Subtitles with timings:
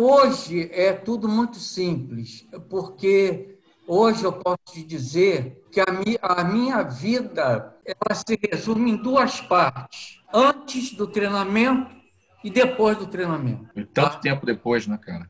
[0.00, 6.44] hoje é tudo muito simples, porque hoje eu posso te dizer que a minha, a
[6.44, 11.94] minha vida ela se resume em duas partes: antes do treinamento
[12.42, 13.66] e depois do treinamento.
[13.76, 14.18] E tanto tá?
[14.18, 15.28] tempo depois, né, cara?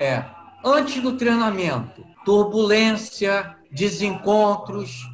[0.00, 0.24] É.
[0.64, 5.09] Antes do treinamento, turbulência, desencontros,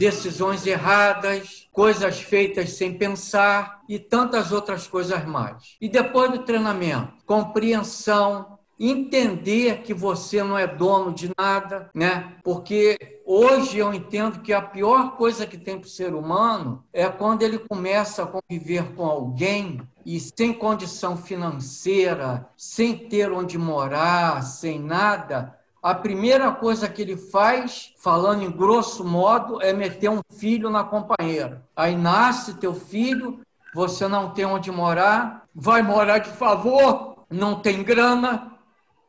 [0.00, 5.76] decisões erradas, coisas feitas sem pensar e tantas outras coisas mais.
[5.78, 12.36] E depois do treinamento, compreensão, entender que você não é dono de nada, né?
[12.42, 17.06] Porque hoje eu entendo que a pior coisa que tem para o ser humano é
[17.06, 24.42] quando ele começa a conviver com alguém e sem condição financeira, sem ter onde morar,
[24.44, 30.20] sem nada, a primeira coisa que ele faz, falando em grosso modo, é meter um
[30.30, 31.64] filho na companheira.
[31.74, 33.40] Aí nasce teu filho,
[33.74, 38.52] você não tem onde morar, vai morar de favor, não tem grana,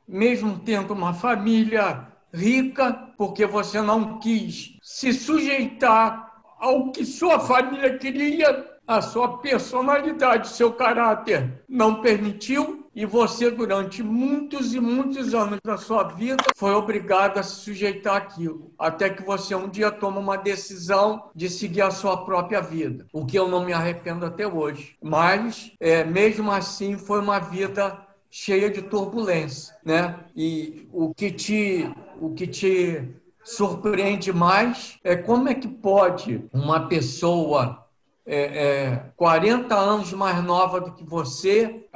[0.07, 7.98] mesmo tendo uma família rica, porque você não quis se sujeitar ao que sua família
[7.98, 15.59] queria, a sua personalidade, seu caráter não permitiu, e você, durante muitos e muitos anos
[15.63, 20.20] da sua vida, foi obrigado a se sujeitar àquilo, até que você um dia toma
[20.20, 24.45] uma decisão de seguir a sua própria vida, o que eu não me arrependo até
[24.45, 24.97] hoje.
[25.01, 27.97] Mas, é, mesmo assim, foi uma vida
[28.29, 30.19] cheia de turbulência, né?
[30.35, 33.09] E o que te, o que te
[33.43, 37.81] surpreende mais é como é que pode uma pessoa
[38.25, 41.87] é, é, 40 anos mais nova do que você,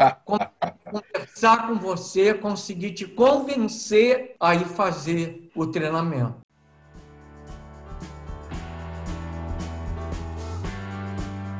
[0.95, 6.35] conversar com você, conseguir te convencer a ir fazer o treinamento.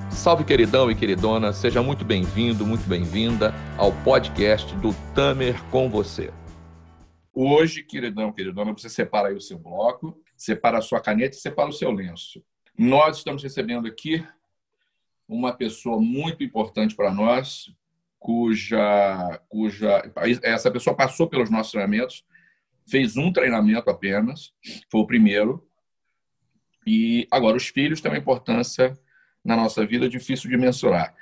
[0.09, 6.33] Salve, queridão e queridona, seja muito bem-vindo, muito bem-vinda ao podcast do Tamer com você.
[7.33, 11.69] Hoje, queridão, queridona, você separa aí o seu bloco, separa a sua caneta e separa
[11.69, 12.41] o seu lenço.
[12.78, 14.25] Nós estamos recebendo aqui
[15.28, 17.69] uma pessoa muito importante para nós,
[18.20, 20.12] cuja, cuja
[20.42, 22.26] essa pessoa passou pelos nossos treinamentos,
[22.88, 24.53] fez um treinamento apenas,
[24.90, 25.68] foi o primeiro,
[26.86, 28.98] e agora os filhos têm uma importância
[29.44, 31.16] na nossa vida difícil de mensurar.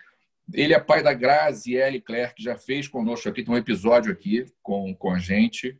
[0.53, 4.45] Ele é pai da Graziele Claire, que já fez conosco aqui, tem um episódio aqui
[4.61, 5.79] com, com a gente.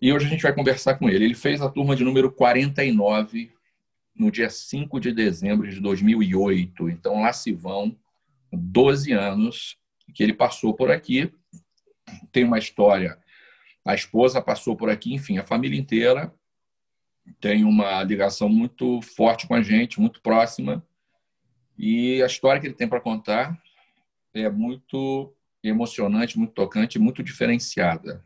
[0.00, 1.24] E hoje a gente vai conversar com ele.
[1.24, 3.50] Ele fez a turma de número 49
[4.14, 6.90] no dia 5 de dezembro de 2008.
[6.90, 7.98] Então, lá se vão
[8.52, 9.79] 12 anos
[10.10, 11.32] que ele passou por aqui.
[12.32, 13.18] Tem uma história.
[13.84, 16.32] A esposa passou por aqui, enfim, a família inteira
[17.40, 20.84] tem uma ligação muito forte com a gente, muito próxima.
[21.78, 23.60] E a história que ele tem para contar
[24.34, 28.24] é muito emocionante, muito tocante, muito diferenciada.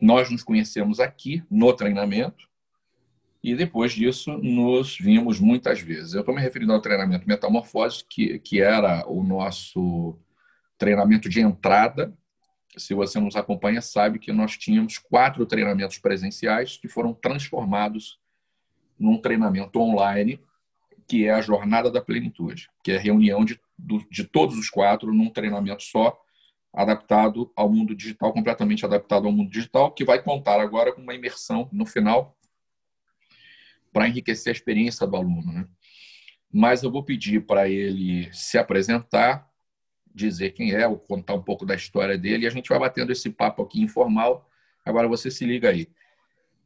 [0.00, 2.48] Nós nos conhecemos aqui no treinamento
[3.42, 6.14] e depois disso nos vimos muitas vezes.
[6.14, 10.18] Eu estou me referindo ao treinamento Metamorfose, que, que era o nosso
[10.78, 12.16] treinamento de entrada.
[12.76, 18.18] Se você nos acompanha, sabe que nós tínhamos quatro treinamentos presenciais que foram transformados
[18.98, 20.40] num treinamento online,
[21.06, 23.60] que é a Jornada da Plenitude, que é a reunião de,
[24.10, 26.18] de todos os quatro num treinamento só,
[26.72, 31.14] adaptado ao mundo digital, completamente adaptado ao mundo digital, que vai contar agora com uma
[31.14, 32.36] imersão no final
[33.92, 35.52] para enriquecer a experiência do aluno.
[35.52, 35.66] Né?
[36.52, 39.48] Mas eu vou pedir para ele se apresentar,
[40.16, 43.12] dizer quem é, ou contar um pouco da história dele, e a gente vai batendo
[43.12, 44.48] esse papo aqui informal.
[44.84, 45.88] Agora você se liga aí.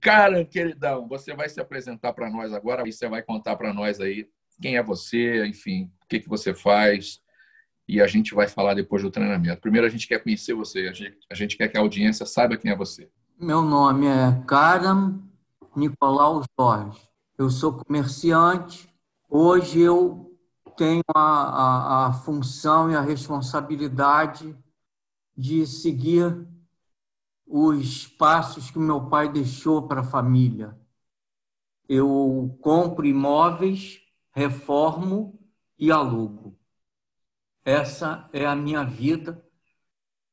[0.01, 4.01] Cara, queridão, você vai se apresentar para nós agora e você vai contar para nós
[4.01, 4.29] aí
[4.63, 7.21] quem é você, enfim, o que, que você faz,
[7.89, 9.61] e a gente vai falar depois do treinamento.
[9.61, 12.57] Primeiro, a gente quer conhecer você, a gente, a gente quer que a audiência saiba
[12.57, 13.11] quem é você.
[13.39, 15.21] Meu nome é Karam
[15.75, 17.01] Nicolau Jorge.
[17.37, 18.89] Eu sou comerciante.
[19.29, 20.30] Hoje eu
[20.71, 24.57] tenho a, a, a função e a responsabilidade
[25.37, 26.47] de seguir
[27.47, 30.79] os passos que meu pai deixou para a família.
[31.89, 34.01] Eu compro imóveis,
[34.31, 35.39] reformo
[35.79, 36.57] e alugo.
[37.65, 39.45] Essa é a minha vida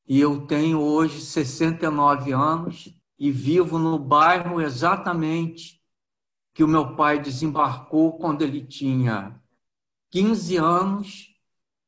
[0.07, 5.81] e eu tenho hoje 69 anos e vivo no bairro exatamente
[6.53, 9.41] que o meu pai desembarcou quando ele tinha
[10.11, 11.27] 15 anos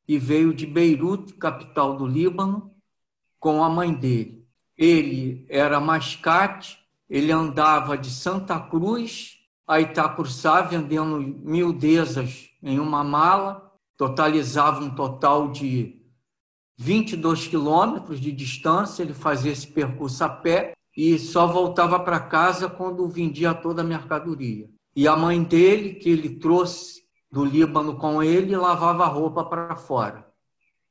[0.07, 2.73] e veio de Beirute, capital do Líbano,
[3.39, 4.45] com a mãe dele.
[4.77, 6.77] Ele era mascate,
[7.09, 9.39] ele andava de Santa Cruz
[9.69, 16.01] a Itacursá vendendo mildezas em uma mala, totalizava um total de
[16.75, 22.67] 22 quilômetros de distância, ele fazia esse percurso a pé e só voltava para casa
[22.67, 24.67] quando vendia toda a mercadoria.
[24.95, 26.98] E a mãe dele, que ele trouxe
[27.31, 30.27] do Líbano com ele, lavava roupa para fora.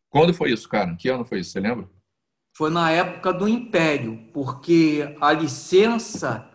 [0.08, 0.94] Quando foi isso, cara?
[0.96, 1.50] Que ano foi isso?
[1.50, 1.88] Você lembra?
[2.56, 6.49] Foi na época do Império, porque a licença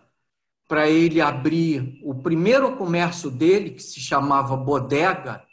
[0.68, 5.44] para ele abrir o primeiro comércio dele, que se chamava Bodega,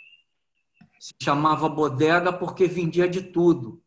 [0.98, 3.82] se chamava Bodega porque vendia de tudo.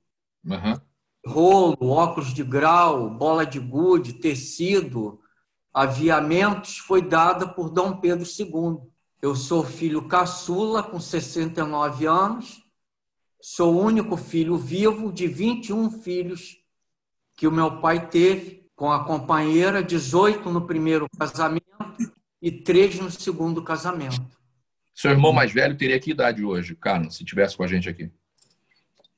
[0.46, 0.80] Uhum.
[1.26, 5.20] Rolo, óculos de grau, bola de gude, tecido,
[5.74, 8.93] aviamentos, foi dada por Dom Pedro II.
[9.24, 12.62] Eu sou filho caçula, com 69 anos,
[13.42, 16.58] sou o único filho vivo de 21 filhos
[17.34, 21.64] que o meu pai teve com a companheira, 18 no primeiro casamento
[22.42, 24.22] e 3 no segundo casamento.
[24.94, 28.12] Seu irmão mais velho teria que idade hoje, Carlos, se tivesse com a gente aqui?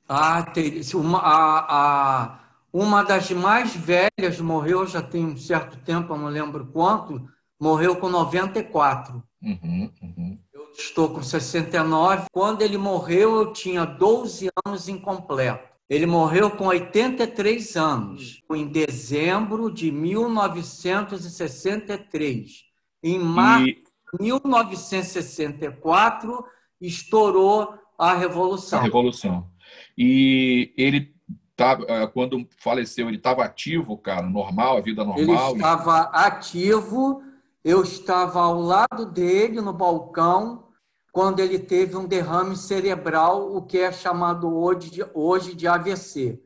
[0.08, 0.82] Ah, teria.
[0.94, 2.40] Uma, a, a,
[2.72, 7.96] uma das mais velhas morreu já tem um certo tempo, eu não lembro quanto, morreu
[7.96, 9.25] com 94.
[9.42, 10.38] Uhum, uhum.
[10.52, 12.26] Eu estou com 69.
[12.32, 15.76] Quando ele morreu, eu tinha 12 anos incompleto.
[15.88, 22.64] Ele morreu com 83 anos, em dezembro de 1963.
[23.02, 23.74] Em março e...
[23.74, 23.82] de
[24.24, 26.44] 1964,
[26.80, 28.80] estourou a Revolução.
[28.80, 29.48] A Revolução.
[29.96, 31.14] E ele
[31.54, 35.22] tava, eh, quando faleceu, ele estava ativo, cara, normal, a vida normal?
[35.22, 37.22] Ele estava ativo,
[37.66, 40.72] eu estava ao lado dele no balcão,
[41.10, 46.40] quando ele teve um derrame cerebral, o que é chamado hoje de, hoje de AVC,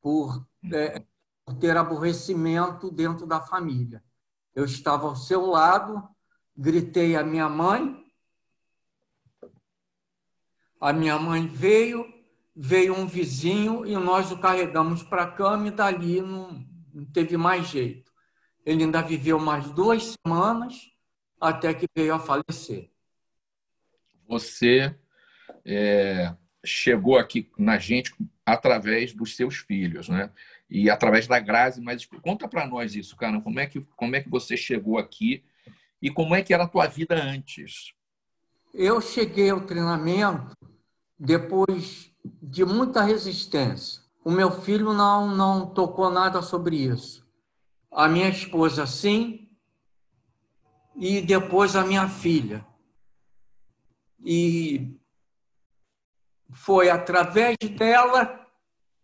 [0.00, 1.04] por, é,
[1.44, 4.02] por ter aborrecimento dentro da família.
[4.54, 6.02] Eu estava ao seu lado,
[6.56, 8.02] gritei a minha mãe,
[10.80, 12.06] a minha mãe veio,
[12.56, 17.36] veio um vizinho e nós o carregamos para a cama e dali não, não teve
[17.36, 18.03] mais jeito.
[18.64, 20.90] Ele ainda viveu mais duas semanas
[21.40, 22.90] até que veio a falecer
[24.28, 24.94] você
[25.64, 26.34] é,
[26.64, 28.14] chegou aqui na gente
[28.44, 30.30] através dos seus filhos, né?
[30.68, 33.40] E através da Grazi, mas conta para nós isso, cara.
[33.40, 35.44] Como é que como é que você chegou aqui
[36.00, 37.92] e como é que era a tua vida antes?
[38.72, 40.56] Eu cheguei ao treinamento
[41.18, 42.10] depois
[42.42, 44.02] de muita resistência.
[44.24, 47.23] O meu filho não não tocou nada sobre isso.
[47.94, 49.48] A minha esposa sim,
[50.96, 52.66] e depois a minha filha
[54.24, 54.98] e
[56.50, 58.40] foi através dela,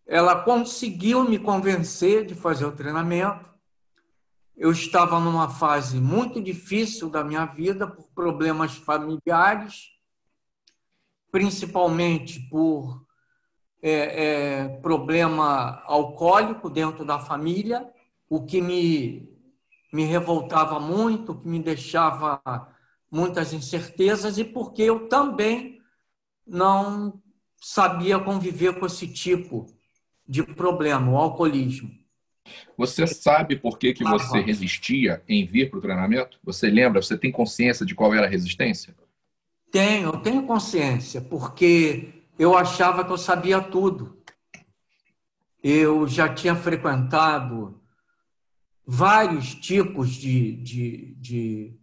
[0.07, 3.49] ela conseguiu me convencer de fazer o treinamento.
[4.57, 9.91] Eu estava numa fase muito difícil da minha vida por problemas familiares,
[11.31, 13.05] principalmente por
[13.81, 17.89] é, é, problema alcoólico dentro da família,
[18.31, 19.29] o que me,
[19.91, 22.41] me revoltava muito, o que me deixava
[23.11, 25.81] muitas incertezas e porque eu também
[26.47, 27.21] não
[27.57, 29.67] sabia conviver com esse tipo
[30.25, 31.91] de problema, o alcoolismo.
[32.77, 36.39] Você sabe por que, que você resistia em vir para o treinamento?
[36.41, 37.01] Você lembra?
[37.01, 38.95] Você tem consciência de qual era a resistência?
[39.69, 44.23] Tenho, eu tenho consciência, porque eu achava que eu sabia tudo.
[45.61, 47.80] Eu já tinha frequentado
[48.85, 51.79] vários tipos de, de, de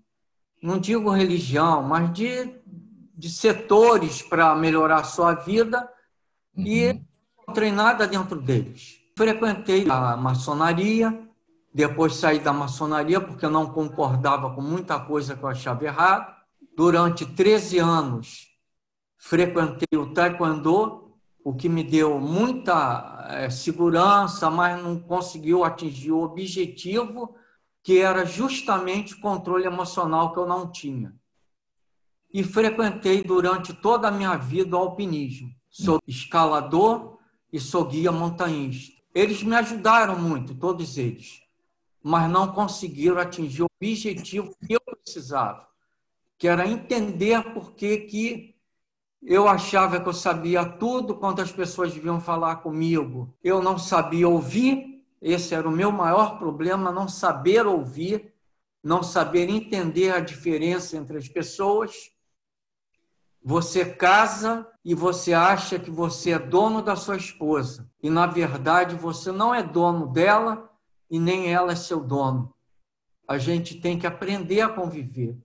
[0.63, 2.55] não digo religião, mas de,
[3.15, 5.89] de setores para melhorar a sua vida
[6.57, 6.67] uhum.
[6.67, 7.05] e não
[7.43, 8.99] encontrei nada dentro deles.
[9.17, 11.27] Frequentei a maçonaria,
[11.73, 16.37] depois saí da maçonaria porque eu não concordava com muita coisa que eu achava errado.
[16.77, 18.47] Durante 13 anos,
[19.17, 21.08] frequentei o taekwondo,
[21.49, 27.35] o que me deu muita é, segurança, mas não conseguiu atingir o objetivo
[27.83, 31.15] que era justamente o controle emocional que eu não tinha.
[32.31, 35.51] E frequentei durante toda a minha vida o alpinismo.
[35.71, 37.17] Sou escalador
[37.51, 39.01] e sou guia montanhista.
[39.15, 41.41] Eles me ajudaram muito, todos eles,
[42.03, 45.67] mas não conseguiram atingir o objetivo que eu precisava,
[46.37, 48.58] que era entender por que, que
[49.23, 53.35] eu achava que eu sabia tudo quando as pessoas deviam falar comigo.
[53.43, 58.33] Eu não sabia ouvir esse era o meu maior problema, não saber ouvir,
[58.83, 62.13] não saber entender a diferença entre as pessoas.
[63.43, 68.95] Você casa e você acha que você é dono da sua esposa, e na verdade
[68.95, 70.71] você não é dono dela
[71.11, 72.55] e nem ela é seu dono.
[73.27, 75.37] A gente tem que aprender a conviver.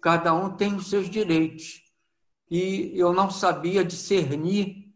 [0.00, 1.82] Cada um tem os seus direitos.
[2.50, 4.88] E eu não sabia discernir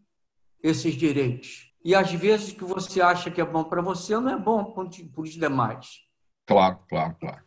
[0.62, 1.72] esses direitos.
[1.84, 4.84] E às vezes que você acha que é bom para você não é bom para
[5.22, 6.00] os demais.
[6.46, 7.42] Claro, claro, claro.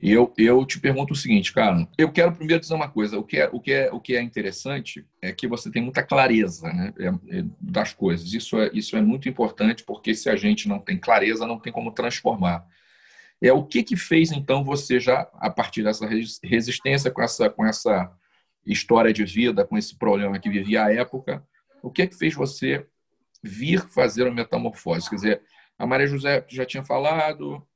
[0.00, 1.86] E eu, eu te pergunto o seguinte, cara.
[1.98, 3.18] Eu quero primeiro dizer uma coisa.
[3.18, 6.04] O que é, o que é, o que é interessante é que você tem muita
[6.04, 8.32] clareza né, é, é, das coisas.
[8.32, 11.72] Isso é, isso é muito importante, porque se a gente não tem clareza, não tem
[11.72, 12.64] como transformar.
[13.42, 16.08] É o que que fez então você já a partir dessa
[16.42, 18.10] resistência com essa com essa
[18.72, 21.46] história de vida, com esse problema que vivia à época,
[21.82, 22.86] o que que fez você
[23.42, 25.08] vir fazer uma metamorfose?
[25.08, 25.42] Quer dizer,
[25.78, 27.66] a Maria José já tinha falado,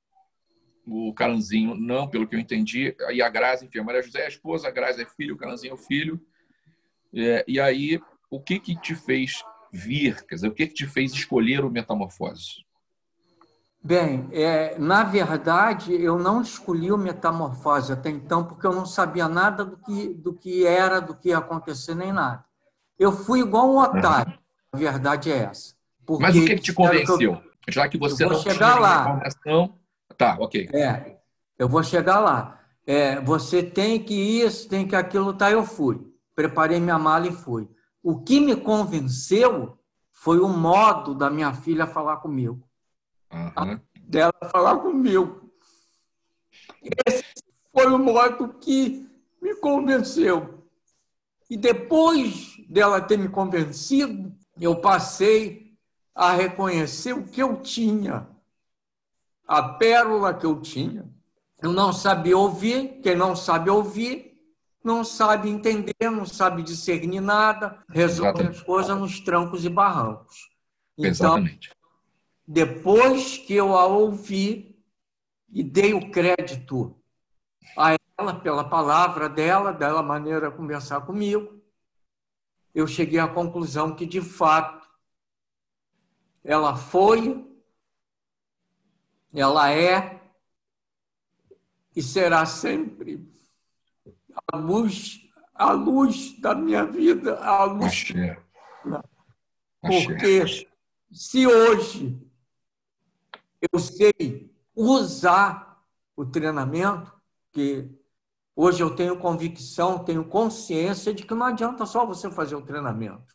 [0.87, 4.25] o Caranzinho não, pelo que eu entendi, e a Grazi, enfim, a Maria José é
[4.27, 6.21] a esposa, a Grazi é filho, o Caranzinho é o filho.
[7.15, 10.25] É, e aí, o que que te fez vir?
[10.27, 12.65] Quer dizer, o que que te fez escolher o Metamorfose?
[13.85, 19.29] Bem, é, na verdade, eu não escolhi o Metamorfose até então, porque eu não sabia
[19.29, 22.45] nada do que, do que era, do que ia acontecer, nem nada.
[22.99, 24.39] Eu fui igual um otário,
[24.73, 25.75] a verdade é essa.
[26.21, 27.19] Mas o que, que te convenceu?
[27.19, 29.01] Que eu, Já que você não chegar tinha lá.
[29.01, 29.83] informação
[30.17, 30.69] Tá, ok.
[30.73, 31.17] É,
[31.59, 32.61] eu vou chegar lá.
[32.87, 35.51] É, você tem que isso, tem que aquilo, tá?
[35.51, 36.01] Eu fui.
[36.35, 37.69] Preparei minha mala e fui.
[38.03, 39.79] O que me convenceu
[40.13, 42.63] foi o modo da minha filha falar comigo.
[43.33, 43.81] Uhum.
[43.97, 45.51] Dela falar comigo.
[47.07, 47.25] Esse
[47.73, 49.09] foi o modo que
[49.41, 50.67] me convenceu.
[51.49, 55.75] E depois dela ter me convencido, eu passei
[56.15, 58.29] a reconhecer o que eu tinha
[59.47, 61.05] a pérola que eu tinha.
[61.63, 64.33] Eu não sabia ouvir, quem não sabe ouvir,
[64.83, 68.59] não sabe entender, não sabe discernir nada, resolve Exatamente.
[68.59, 70.51] as coisas nos trancos e barrancos.
[70.99, 71.71] Então, Exatamente.
[72.53, 74.79] Depois que eu a ouvi
[75.49, 76.95] e dei o crédito
[77.75, 81.63] a ela pela palavra dela, dela maneira de conversar comigo,
[82.75, 84.87] eu cheguei à conclusão que, de fato,
[86.45, 87.49] ela foi
[89.33, 90.21] ela é
[91.97, 93.27] e será sempre
[94.53, 98.13] a luz, a luz da minha vida, a luz.
[98.13, 98.43] Axé.
[99.81, 100.69] Porque
[101.11, 102.31] se hoje
[103.71, 105.83] eu sei usar
[106.17, 107.13] o treinamento,
[107.53, 107.91] que
[108.57, 113.35] hoje eu tenho convicção, tenho consciência de que não adianta só você fazer o treinamento.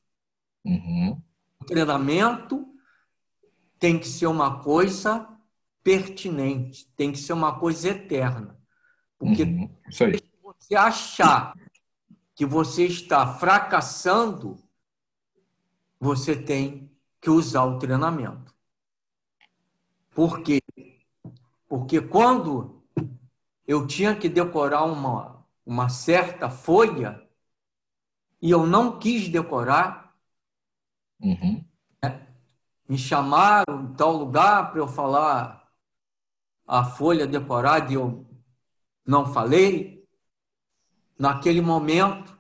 [0.66, 1.22] Uhum.
[1.62, 2.68] O treinamento
[3.80, 5.28] tem que ser uma coisa
[5.84, 8.60] pertinente, tem que ser uma coisa eterna.
[9.18, 11.54] Porque uhum, se você achar
[12.36, 14.62] que você está fracassando,
[16.00, 18.57] você tem que usar o treinamento.
[20.18, 20.64] Por quê?
[21.70, 22.82] Porque quando
[23.68, 27.24] eu tinha que decorar uma, uma certa folha
[28.42, 30.18] e eu não quis decorar,
[31.22, 31.64] uhum.
[32.02, 32.28] né?
[32.90, 35.72] me chamaram em tal lugar para eu falar
[36.66, 38.26] a folha decorada e eu
[39.06, 40.04] não falei,
[41.16, 42.36] naquele momento,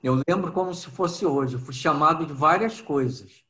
[0.00, 3.42] eu lembro como se fosse hoje, eu fui chamado de várias coisas,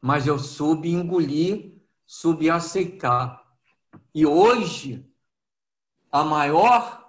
[0.00, 1.78] mas eu soube engolir,
[2.10, 3.40] soube aceitar.
[4.12, 5.08] E hoje,
[6.10, 7.08] a maior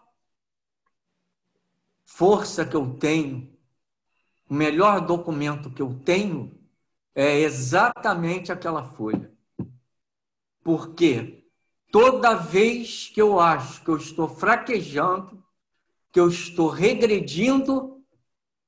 [2.05, 3.51] força que eu tenho,
[4.48, 6.55] o melhor documento que eu tenho,
[7.15, 9.34] é exatamente aquela folha.
[10.63, 11.48] Por quê?
[11.91, 15.43] Toda vez que eu acho que eu estou fraquejando,
[16.12, 18.05] que eu estou regredindo,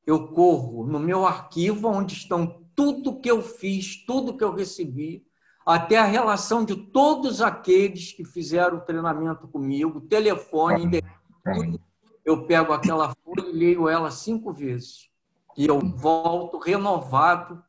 [0.03, 5.23] eu corro no meu arquivo onde estão tudo que eu fiz, tudo que eu recebi,
[5.65, 11.01] até a relação de todos aqueles que fizeram o treinamento comigo, telefone,
[11.43, 11.79] tudo.
[12.25, 15.10] Eu pego aquela folha e leio ela cinco vezes.
[15.58, 17.63] E eu volto renovado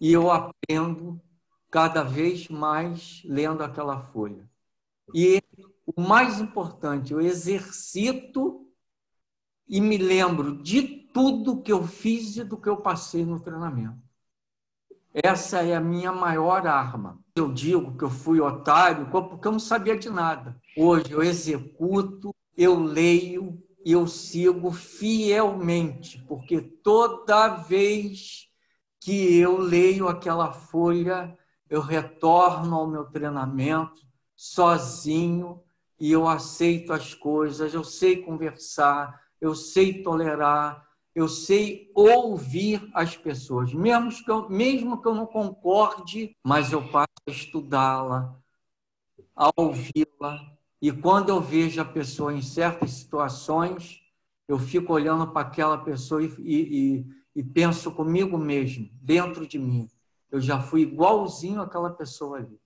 [0.00, 1.20] e eu aprendo
[1.70, 4.48] cada vez mais lendo aquela folha.
[5.14, 5.42] E
[5.86, 8.66] o mais importante, eu exercito
[9.68, 14.11] e me lembro de tudo que eu fiz e do que eu passei no treinamento.
[15.14, 17.18] Essa é a minha maior arma.
[17.36, 20.56] Eu digo que eu fui otário porque eu não sabia de nada.
[20.76, 28.48] Hoje eu executo, eu leio e eu sigo fielmente, porque toda vez
[29.00, 31.36] que eu leio aquela folha,
[31.68, 34.02] eu retorno ao meu treinamento
[34.36, 35.60] sozinho
[35.98, 43.16] e eu aceito as coisas, eu sei conversar, eu sei tolerar, eu sei ouvir as
[43.16, 48.34] pessoas, mesmo que eu, mesmo que eu não concorde, mas eu passo a estudá-la,
[49.36, 50.52] a ouvi-la.
[50.80, 54.00] E quando eu vejo a pessoa em certas situações,
[54.48, 59.88] eu fico olhando para aquela pessoa e, e, e penso comigo mesmo, dentro de mim,
[60.30, 62.58] eu já fui igualzinho àquela pessoa ali.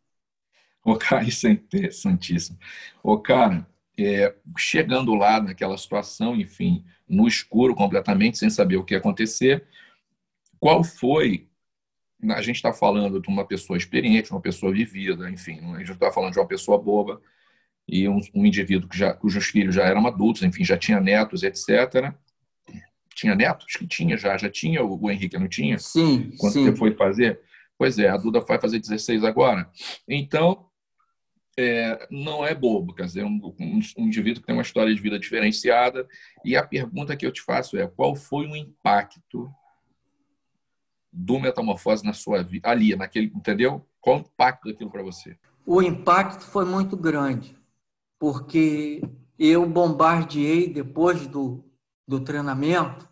[0.85, 2.57] Ô, cara, isso é interessantíssimo.
[3.03, 3.67] Ô, cara,
[3.99, 9.64] é, chegando lá naquela situação, enfim, no escuro completamente, sem saber o que ia acontecer,
[10.58, 11.48] qual foi.
[12.30, 16.10] A gente está falando de uma pessoa experiente, uma pessoa vivida, enfim, a gente está
[16.10, 17.20] falando de uma pessoa boba
[17.88, 21.42] e um, um indivíduo que já, cujos filhos já eram adultos, enfim, já tinha netos,
[21.42, 22.12] etc.
[23.14, 23.66] Tinha netos?
[23.76, 25.78] Que tinha já, já tinha o, o Henrique, não tinha?
[25.78, 26.32] Sim.
[26.38, 26.64] Quando sim.
[26.64, 27.40] você foi fazer?
[27.78, 29.70] Pois é, a Duda vai fazer 16 agora.
[30.08, 30.65] Então,
[31.56, 35.00] é, não é bobo, quer dizer, um, um, um, indivíduo que tem uma história de
[35.00, 36.06] vida diferenciada.
[36.44, 39.50] E a pergunta que eu te faço é: qual foi o impacto
[41.10, 43.86] do metamorfose na sua vida, ali, naquele, entendeu?
[44.00, 45.36] Qual o impacto daquilo para você?
[45.64, 47.56] O impacto foi muito grande,
[48.18, 49.02] porque
[49.38, 51.64] eu bombardeei depois do,
[52.06, 53.08] do treinamento,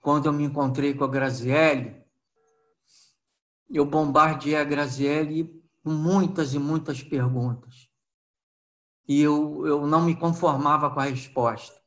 [0.00, 1.96] quando eu me encontrei com a Graziele,
[3.68, 7.88] eu bombardeei a Graziele com muitas e muitas perguntas.
[9.08, 11.80] E eu, eu não me conformava com a resposta.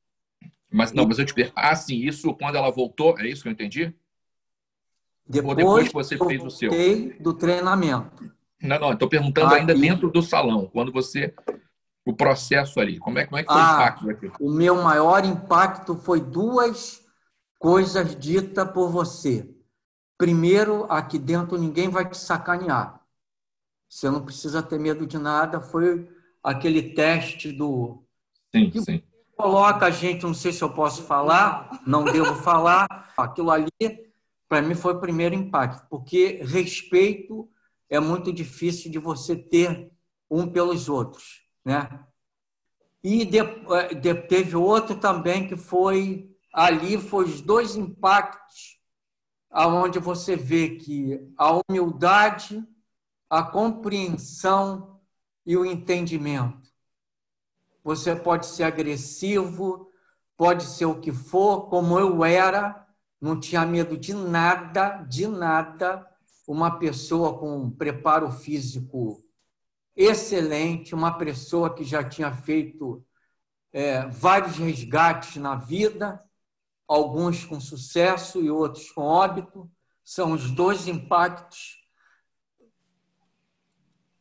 [0.69, 1.55] Mas não, mas eu te pergunto.
[1.55, 3.93] Ah, sim, isso quando ela voltou, é isso que eu entendi?
[5.25, 6.71] Depois, Ou depois que você fez o seu?
[7.19, 8.31] do treinamento.
[8.61, 11.33] Não, não, estou perguntando ainda dentro do salão, quando você.
[12.05, 14.43] O processo ali, como é, como é que foi ah, o impacto?
[14.43, 17.01] O meu maior impacto foi duas
[17.57, 19.49] coisas ditas por você.
[20.17, 23.02] Primeiro, aqui dentro ninguém vai te sacanear.
[23.93, 25.61] Você não precisa ter medo de nada.
[25.61, 26.09] Foi
[26.43, 28.03] aquele teste do.
[28.51, 29.03] Sim, que sim.
[29.37, 32.87] Coloca a gente, não sei se eu posso falar, não devo falar.
[33.15, 33.69] Aquilo ali,
[34.49, 37.47] para mim, foi o primeiro impacto, porque respeito
[37.87, 39.91] é muito difícil de você ter
[40.29, 42.03] um pelos outros, né?
[43.03, 43.39] E de,
[44.01, 48.79] de, teve outro também que foi ali, foi os dois impactos,
[49.51, 52.65] aonde você vê que a humildade
[53.33, 55.01] a compreensão
[55.43, 56.69] e o entendimento.
[57.83, 59.89] Você pode ser agressivo,
[60.37, 62.87] pode ser o que for, como eu era,
[63.19, 66.07] não tinha medo de nada, de nada.
[66.47, 69.19] Uma pessoa com um preparo físico
[69.95, 73.03] excelente, uma pessoa que já tinha feito
[73.71, 76.23] é, vários resgates na vida,
[76.87, 79.71] alguns com sucesso e outros com óbito.
[80.03, 81.82] São os dois impactos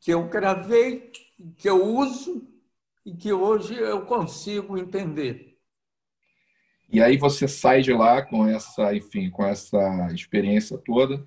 [0.02, 1.12] que eu gravei,
[1.56, 2.44] que eu uso
[3.06, 5.56] e que hoje eu consigo entender.
[6.90, 11.24] E aí você sai de lá com essa, enfim, com essa experiência toda.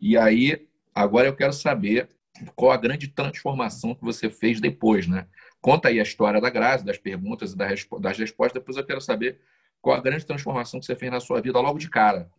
[0.00, 2.08] E aí, agora eu quero saber
[2.56, 5.28] qual a grande transformação que você fez depois, né?
[5.60, 8.54] Conta aí a história da Graça, das perguntas e das respostas.
[8.54, 9.38] Depois eu quero saber
[9.82, 12.30] qual a grande transformação que você fez na sua vida logo de cara.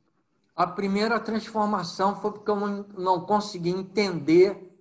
[0.55, 2.55] A primeira transformação foi porque eu
[2.97, 4.74] não consegui entender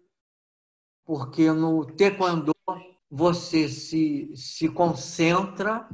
[1.05, 2.55] porque no taekwondo
[3.11, 5.88] você se, se concentra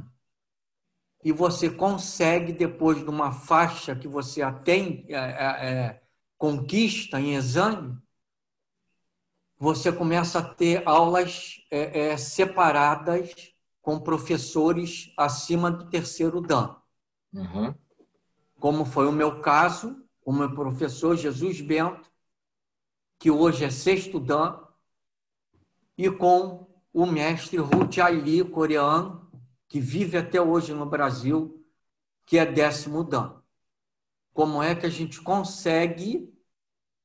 [1.23, 6.03] e você consegue, depois de uma faixa que você atende, é, é, é,
[6.37, 7.95] conquista em exame,
[9.59, 16.75] você começa a ter aulas é, é separadas com professores acima do terceiro dan.
[17.31, 17.75] Uhum.
[18.59, 22.09] Como foi o meu caso, o meu professor Jesus Bento,
[23.19, 24.59] que hoje é sexto dan,
[26.01, 29.31] e com o mestre Hu Chai coreano,
[29.67, 31.63] que vive até hoje no Brasil,
[32.25, 33.39] que é décimo dan.
[34.33, 36.35] Como é que a gente consegue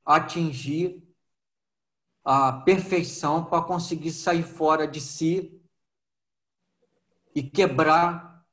[0.03, 1.07] atingir
[2.25, 5.63] a perfeição para conseguir sair fora de si
[7.35, 8.47] e quebrar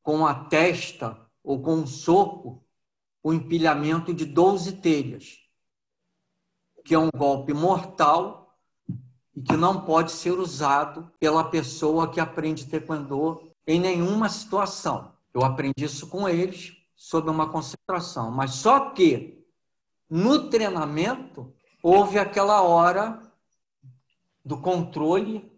[0.00, 2.64] com a testa ou com um soco
[3.20, 5.40] o empilhamento de 12 telhas,
[6.84, 8.47] que é um golpe mortal
[9.38, 15.12] e que não pode ser usado pela pessoa que aprende taekwondo em nenhuma situação.
[15.32, 19.46] Eu aprendi isso com eles sob uma concentração, mas só que
[20.10, 23.22] no treinamento houve aquela hora
[24.44, 25.48] do controle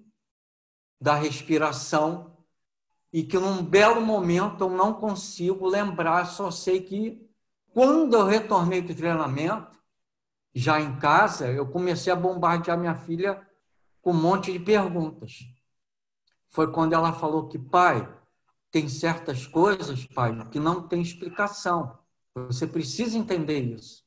[1.00, 2.36] da respiração
[3.10, 7.26] e que num belo momento eu não consigo lembrar, só sei que
[7.72, 9.70] quando eu retornei do treinamento,
[10.54, 13.48] já em casa, eu comecei a bombardear minha filha
[14.02, 15.40] com um monte de perguntas.
[16.48, 18.08] Foi quando ela falou que, pai,
[18.70, 21.98] tem certas coisas, pai, que não tem explicação.
[22.34, 24.04] Você precisa entender isso.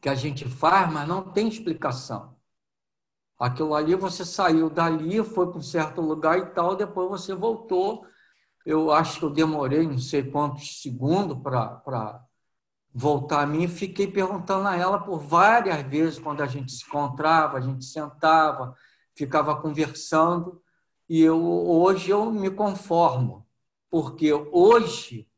[0.00, 2.36] Que a gente faz, mas não tem explicação.
[3.38, 8.06] Aquilo ali, você saiu dali, foi para um certo lugar e tal, depois você voltou
[8.64, 12.23] eu acho que eu demorei não sei quantos segundos para
[12.94, 17.58] voltar a mim, fiquei perguntando a ela por várias vezes, quando a gente se encontrava,
[17.58, 18.76] a gente sentava,
[19.16, 20.62] ficava conversando,
[21.08, 23.46] e eu, hoje eu me conformo,
[23.90, 25.28] porque hoje,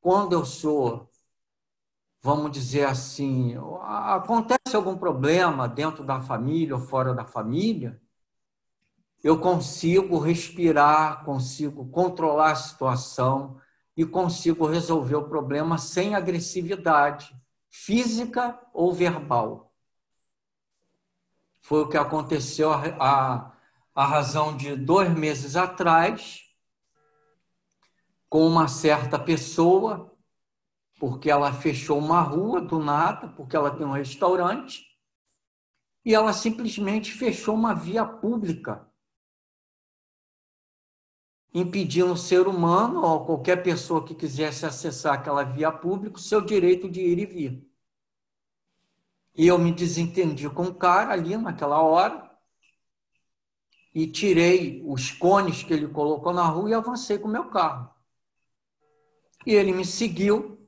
[0.00, 1.10] quando eu sou,
[2.22, 8.00] vamos dizer assim, acontece algum problema dentro da família ou fora da família,
[9.22, 13.60] eu consigo respirar, consigo controlar a situação
[13.98, 17.36] e consigo resolver o problema sem agressividade
[17.68, 19.74] física ou verbal.
[21.60, 23.52] Foi o que aconteceu a,
[23.92, 26.44] a, razão de dois meses atrás
[28.28, 30.16] com uma certa pessoa,
[31.00, 34.96] porque ela fechou uma rua do nada, porque ela tem um restaurante,
[36.04, 38.87] e ela simplesmente fechou uma via pública
[41.52, 46.88] impedindo o ser humano ou qualquer pessoa que quisesse acessar aquela via pública seu direito
[46.90, 47.68] de ir e vir.
[49.34, 52.28] E eu me desentendi com o cara ali naquela hora
[53.94, 57.88] e tirei os cones que ele colocou na rua e avancei com o meu carro.
[59.46, 60.58] E ele me seguiu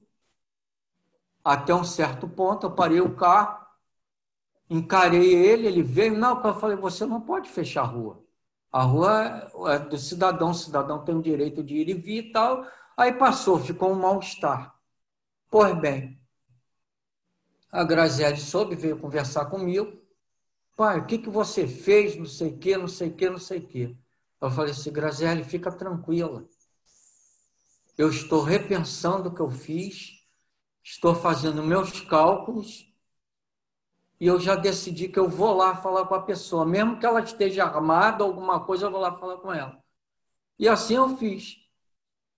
[1.45, 3.67] até um certo ponto, eu parei o carro,
[4.69, 8.25] encarei ele, ele veio, não, eu falei, você não pode fechar a rua.
[8.73, 12.33] A rua é do cidadão, o cidadão tem o direito de ir e vir e
[12.33, 12.65] tal.
[12.97, 14.75] Aí passou, ficou um mal-estar.
[15.51, 16.21] Pois bem,
[17.73, 20.01] a Graziele soube, veio conversar comigo.
[20.77, 22.17] Pai, o que, que você fez?
[22.17, 23.97] Não sei o quê, não sei o quê, não sei o quê.
[24.41, 26.45] Eu falei assim, Graziele, fica tranquila.
[27.99, 30.25] Eu estou repensando o que eu fiz,
[30.83, 32.90] estou fazendo meus cálculos
[34.21, 37.21] e eu já decidi que eu vou lá falar com a pessoa, mesmo que ela
[37.21, 39.83] esteja armada, alguma coisa, eu vou lá falar com ela.
[40.59, 41.57] E assim eu fiz.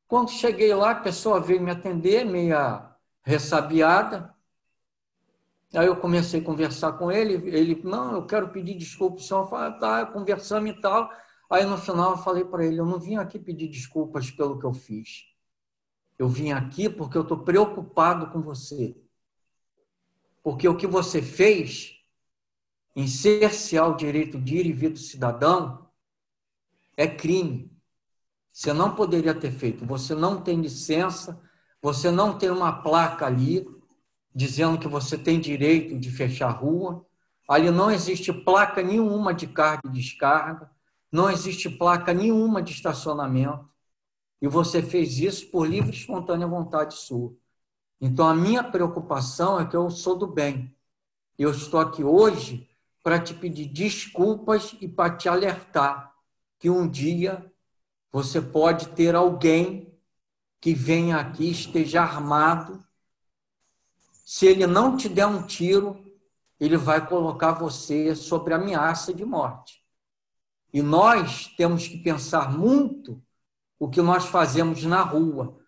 [0.06, 4.32] Quando cheguei lá, a pessoa veio me atender, meia ressabiada.
[5.74, 7.34] Aí eu comecei a conversar com ele.
[7.48, 9.16] Ele, não, eu quero pedir desculpa.
[9.16, 11.10] O senhor fala, tá, conversamos e tal.
[11.50, 14.66] Aí no final eu falei para ele: eu não vim aqui pedir desculpas pelo que
[14.66, 15.24] eu fiz.
[16.18, 19.01] Eu vim aqui porque eu estou preocupado com você.
[20.42, 21.94] Porque o que você fez
[22.94, 25.88] em cercear o direito de ir e vir do cidadão
[26.96, 27.70] é crime.
[28.52, 29.86] Você não poderia ter feito.
[29.86, 31.40] Você não tem licença,
[31.80, 33.66] você não tem uma placa ali
[34.34, 37.06] dizendo que você tem direito de fechar a rua.
[37.48, 40.70] Ali não existe placa nenhuma de carga e descarga,
[41.10, 43.68] não existe placa nenhuma de estacionamento.
[44.40, 47.34] E você fez isso por livre e espontânea vontade sua.
[48.04, 50.74] Então, a minha preocupação é que eu sou do bem.
[51.38, 52.68] Eu estou aqui hoje
[53.00, 56.12] para te pedir desculpas e para te alertar
[56.58, 57.48] que um dia
[58.10, 59.96] você pode ter alguém
[60.60, 62.84] que venha aqui, esteja armado.
[64.24, 66.04] Se ele não te der um tiro,
[66.58, 69.80] ele vai colocar você sobre ameaça de morte.
[70.72, 73.22] E nós temos que pensar muito
[73.78, 75.61] o que nós fazemos na rua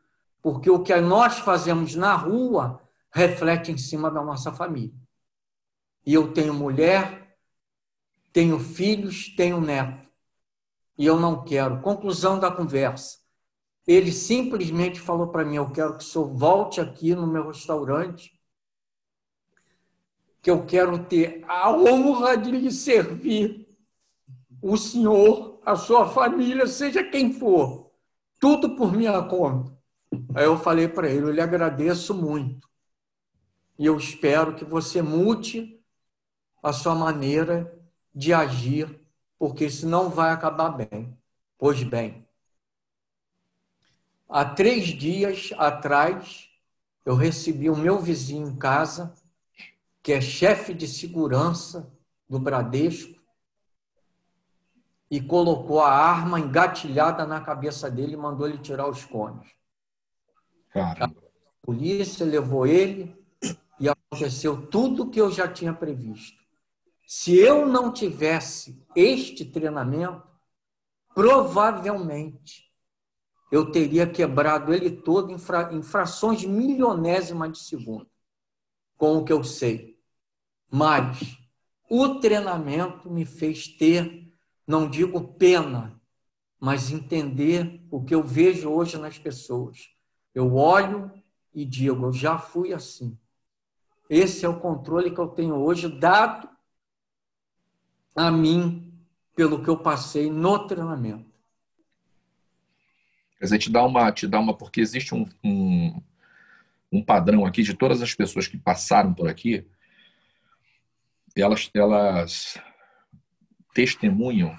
[0.44, 2.78] porque o que nós fazemos na rua
[3.10, 4.94] reflete em cima da nossa família.
[6.04, 7.38] E eu tenho mulher,
[8.30, 10.06] tenho filhos, tenho neto.
[10.98, 11.80] E eu não quero.
[11.80, 13.20] Conclusão da conversa.
[13.86, 18.38] Ele simplesmente falou para mim: Eu quero que o senhor volte aqui no meu restaurante,
[20.42, 23.66] que eu quero ter a honra de lhe servir.
[24.60, 27.90] O senhor, a sua família, seja quem for,
[28.38, 29.73] tudo por minha conta.
[30.34, 32.68] Aí eu falei para ele: eu lhe agradeço muito.
[33.78, 35.80] E eu espero que você mude
[36.62, 37.76] a sua maneira
[38.14, 39.00] de agir,
[39.38, 41.18] porque isso não vai acabar bem.
[41.58, 42.26] Pois bem,
[44.28, 46.48] há três dias atrás,
[47.04, 49.14] eu recebi o meu vizinho em casa,
[50.02, 51.92] que é chefe de segurança
[52.28, 53.20] do Bradesco,
[55.10, 59.48] e colocou a arma engatilhada na cabeça dele e mandou ele tirar os cones.
[60.74, 61.10] A
[61.62, 63.16] polícia levou ele
[63.78, 66.42] e aconteceu tudo o que eu já tinha previsto.
[67.06, 70.22] Se eu não tivesse este treinamento,
[71.14, 72.72] provavelmente
[73.52, 78.10] eu teria quebrado ele todo em, fra em frações milionésimas de segundo,
[78.96, 79.96] com o que eu sei.
[80.68, 81.38] Mas
[81.88, 84.32] o treinamento me fez ter,
[84.66, 86.00] não digo pena,
[86.58, 89.93] mas entender o que eu vejo hoje nas pessoas
[90.34, 91.10] eu olho
[91.54, 93.16] e digo, eu já fui assim.
[94.10, 96.48] Esse é o controle que eu tenho hoje, dado
[98.14, 98.92] a mim
[99.34, 101.32] pelo que eu passei no treinamento.
[103.38, 106.00] Quer dizer, te dá uma, te dá uma porque existe um, um,
[106.92, 109.66] um padrão aqui de todas as pessoas que passaram por aqui,
[111.36, 112.56] elas, elas
[113.74, 114.56] testemunham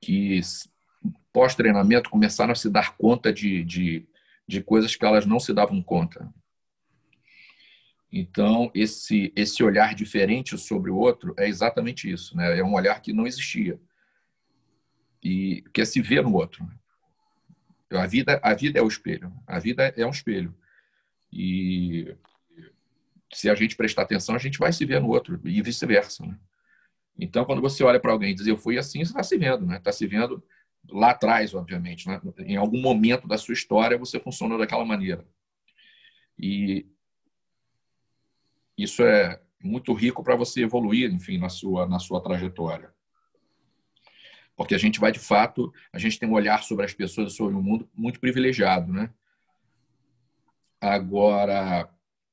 [0.00, 0.40] que
[1.32, 4.06] pós-treinamento começaram a se dar conta de, de,
[4.46, 6.32] de coisas que elas não se davam conta.
[8.12, 12.36] Então, esse, esse olhar diferente sobre o outro é exatamente isso.
[12.36, 12.58] Né?
[12.58, 13.80] É um olhar que não existia.
[15.22, 16.66] E que é se ver no outro.
[17.90, 19.32] A vida, a vida é o espelho.
[19.46, 20.56] A vida é um espelho.
[21.32, 22.16] E
[23.32, 26.24] se a gente prestar atenção, a gente vai se ver no outro e vice-versa.
[26.24, 26.38] Né?
[27.18, 29.66] Então, quando você olha para alguém e diz eu fui assim, você está se vendo,
[29.66, 29.76] né?
[29.76, 30.42] Está se vendo
[30.90, 32.20] lá atrás, obviamente, né?
[32.38, 35.26] Em algum momento da sua história você funcionou daquela maneira.
[36.38, 36.86] E
[38.76, 42.94] isso é muito rico para você evoluir, enfim, na sua na sua trajetória.
[44.56, 47.54] Porque a gente vai de fato, a gente tem um olhar sobre as pessoas, sobre
[47.54, 49.10] o mundo muito privilegiado, né?
[50.80, 51.90] Agora,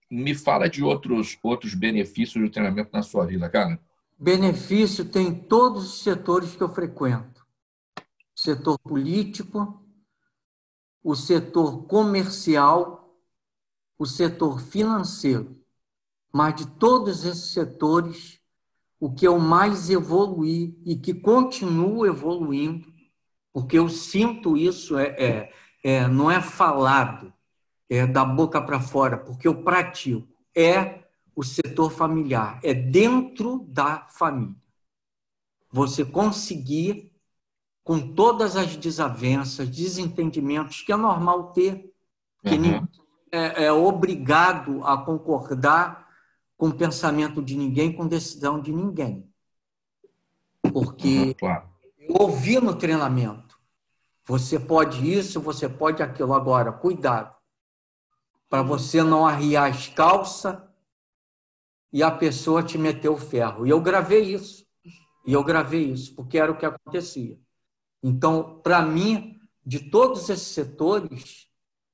[0.10, 3.80] me fala de outros outros benefícios do treinamento na sua vida, cara.
[4.18, 7.43] Benefício tem todos os setores que eu frequento:
[8.44, 9.82] setor político,
[11.02, 13.18] o setor comercial,
[13.98, 15.58] o setor financeiro.
[16.32, 18.42] Mas de todos esses setores,
[19.00, 22.92] o que eu mais evoluí e que continuo evoluindo,
[23.54, 25.54] porque eu sinto isso, é, é,
[25.84, 27.34] é não é falado,
[27.90, 31.04] é da boca para fora, porque eu pratico, é
[31.36, 34.56] o setor familiar, é dentro da família.
[35.72, 37.13] Você conseguir,
[37.84, 41.94] com todas as desavenças, desentendimentos que é normal ter,
[42.44, 42.88] que uhum.
[43.32, 46.08] é, é obrigado a concordar
[46.56, 49.30] com o pensamento de ninguém, com decisão de ninguém.
[50.72, 51.70] Porque uhum, claro.
[52.00, 53.60] eu ouvi no treinamento.
[54.26, 56.34] Você pode isso, você pode aquilo.
[56.34, 57.36] Agora, cuidado.
[58.50, 60.58] Para você não arriar as calças
[61.92, 63.68] e a pessoa te meter o ferro.
[63.68, 64.66] E eu gravei isso.
[65.26, 67.38] E eu gravei isso, porque era o que acontecia.
[68.04, 71.48] Então, para mim, de todos esses setores,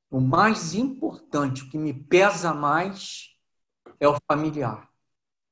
[0.10, 3.30] o mais importante, o que me pesa mais,
[4.00, 4.90] é o familiar.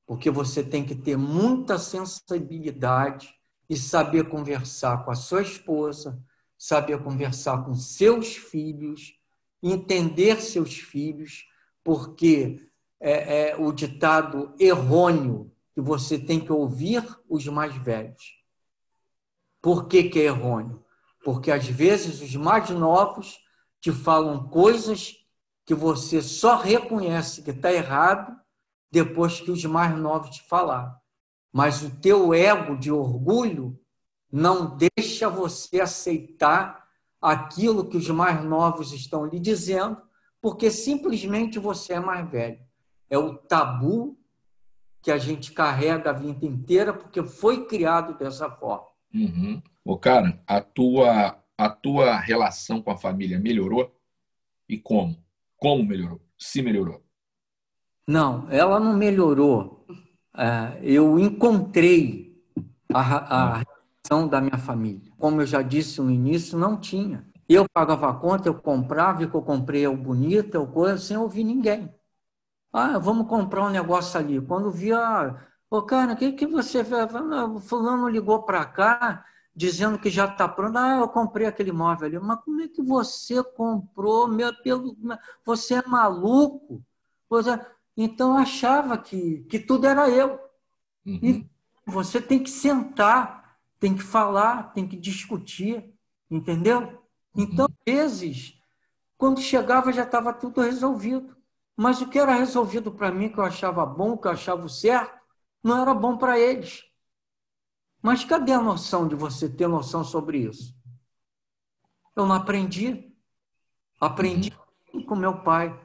[0.04, 3.32] Porque você tem que ter muita sensibilidade
[3.70, 6.20] e saber conversar com a sua esposa,
[6.56, 9.14] saber conversar com seus filhos,
[9.62, 11.44] entender seus filhos,
[11.84, 12.60] porque
[12.98, 18.37] é, é o ditado errôneo que você tem que ouvir os mais velhos.
[19.68, 20.82] Por que, que é errôneo?
[21.22, 23.38] Porque às vezes os mais novos
[23.82, 25.16] te falam coisas
[25.66, 28.34] que você só reconhece que está errado
[28.90, 30.98] depois que os mais novos te falar.
[31.52, 33.78] Mas o teu ego de orgulho
[34.32, 36.88] não deixa você aceitar
[37.20, 40.00] aquilo que os mais novos estão lhe dizendo,
[40.40, 42.58] porque simplesmente você é mais velho.
[43.10, 44.18] É o tabu
[45.02, 48.96] que a gente carrega a vida inteira porque foi criado dessa forma.
[49.14, 49.62] Uhum.
[49.84, 53.94] Ô, cara, a tua, a tua relação com a família melhorou?
[54.68, 55.16] E como?
[55.56, 56.20] Como melhorou?
[56.38, 57.02] Se melhorou?
[58.06, 59.86] Não, ela não melhorou.
[60.36, 62.42] É, eu encontrei
[62.92, 65.10] a, a relação da minha família.
[65.18, 67.26] Como eu já disse no início, não tinha.
[67.48, 70.66] Eu pagava a conta, eu comprava, e que eu comprei é o bonito, é o
[70.66, 71.92] coisa, sem ouvir ninguém.
[72.72, 74.40] Ah, vamos comprar um negócio ali.
[74.40, 75.34] Quando via,
[75.70, 76.84] ô cara, o que, que você?
[77.62, 80.76] Fulano ligou para cá, dizendo que já está pronto.
[80.76, 82.18] Ah, eu comprei aquele móvel ali.
[82.18, 84.28] Mas como é que você comprou?
[84.28, 84.96] Meu, pelo,
[85.44, 86.82] você é maluco?
[87.28, 87.60] Você,
[87.96, 90.38] então achava que, que tudo era eu.
[91.04, 91.20] Uhum.
[91.22, 91.50] E
[91.84, 95.92] você tem que sentar, tem que falar, tem que discutir,
[96.30, 96.80] entendeu?
[97.34, 97.42] Uhum.
[97.42, 98.58] Então, às vezes,
[99.16, 101.36] quando chegava já estava tudo resolvido.
[101.76, 105.17] Mas o que era resolvido para mim, que eu achava bom, que eu achava certo,
[105.62, 106.84] não era bom para eles.
[108.02, 110.74] Mas cadê a noção de você ter noção sobre isso?
[112.16, 113.12] Eu não aprendi.
[114.00, 114.52] Aprendi
[114.94, 115.04] uhum.
[115.04, 115.78] com meu pai.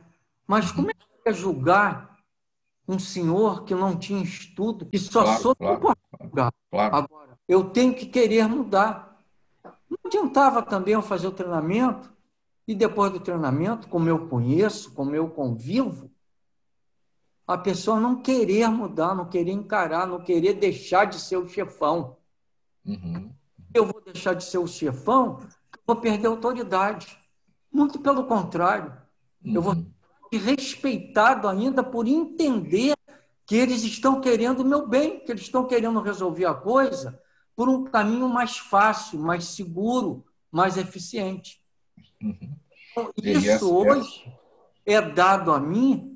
[0.47, 2.17] Mas como é que eu ia julgar
[2.87, 6.53] um senhor que não tinha estudo, que só claro, soube claro, julgar?
[6.69, 6.95] Claro.
[6.95, 9.17] Agora, eu tenho que querer mudar.
[9.89, 12.13] Não adiantava também eu fazer o treinamento
[12.67, 16.12] e depois do treinamento, como eu conheço, como eu convivo,
[17.47, 22.17] a pessoa não querer mudar, não querer encarar, não querer deixar de ser o chefão.
[22.85, 23.31] Uhum.
[23.73, 25.39] Eu vou deixar de ser o chefão,
[25.85, 27.17] vou perder autoridade.
[27.71, 28.93] Muito pelo contrário.
[29.43, 29.55] Uhum.
[29.55, 29.91] Eu vou uhum.
[30.31, 32.95] ser respeitado ainda por entender
[33.45, 37.19] que eles estão querendo o meu bem, que eles estão querendo resolver a coisa
[37.55, 41.61] por um caminho mais fácil, mais seguro, mais eficiente.
[42.21, 42.55] Uhum.
[42.91, 44.31] Então, isso hoje
[44.85, 46.12] é dado a mim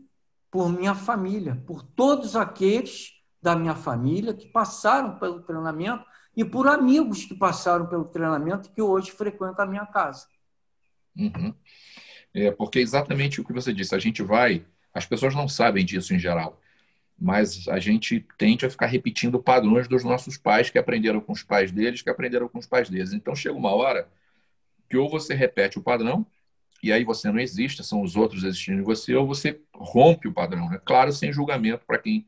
[0.57, 6.03] por minha família, por todos aqueles da minha família que passaram pelo treinamento
[6.35, 10.25] e por amigos que passaram pelo treinamento que hoje frequentam a minha casa.
[11.15, 11.53] Uhum.
[12.33, 16.15] É, porque exatamente o que você disse, a gente vai, as pessoas não sabem disso
[16.15, 16.59] em geral,
[17.15, 21.43] mas a gente tende a ficar repetindo padrões dos nossos pais que aprenderam com os
[21.43, 23.13] pais deles, que aprenderam com os pais deles.
[23.13, 24.09] Então chega uma hora
[24.89, 26.25] que ou você repete o padrão,
[26.81, 30.33] e aí você não existe, são os outros existindo em você, ou você rompe o
[30.33, 30.69] padrão.
[30.69, 30.79] Né?
[30.85, 32.27] Claro, sem julgamento para quem.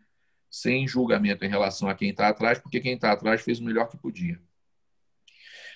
[0.49, 3.88] Sem julgamento em relação a quem está atrás, porque quem está atrás fez o melhor
[3.88, 4.41] que podia.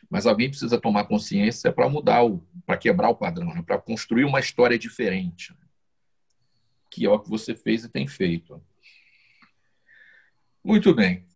[0.10, 2.22] Mas alguém precisa tomar consciência para mudar,
[2.66, 3.62] para quebrar o padrão, né?
[3.62, 5.52] para construir uma história diferente.
[5.52, 5.68] Né?
[6.90, 8.60] Que é o que você fez e tem feito.
[10.64, 11.28] Muito bem.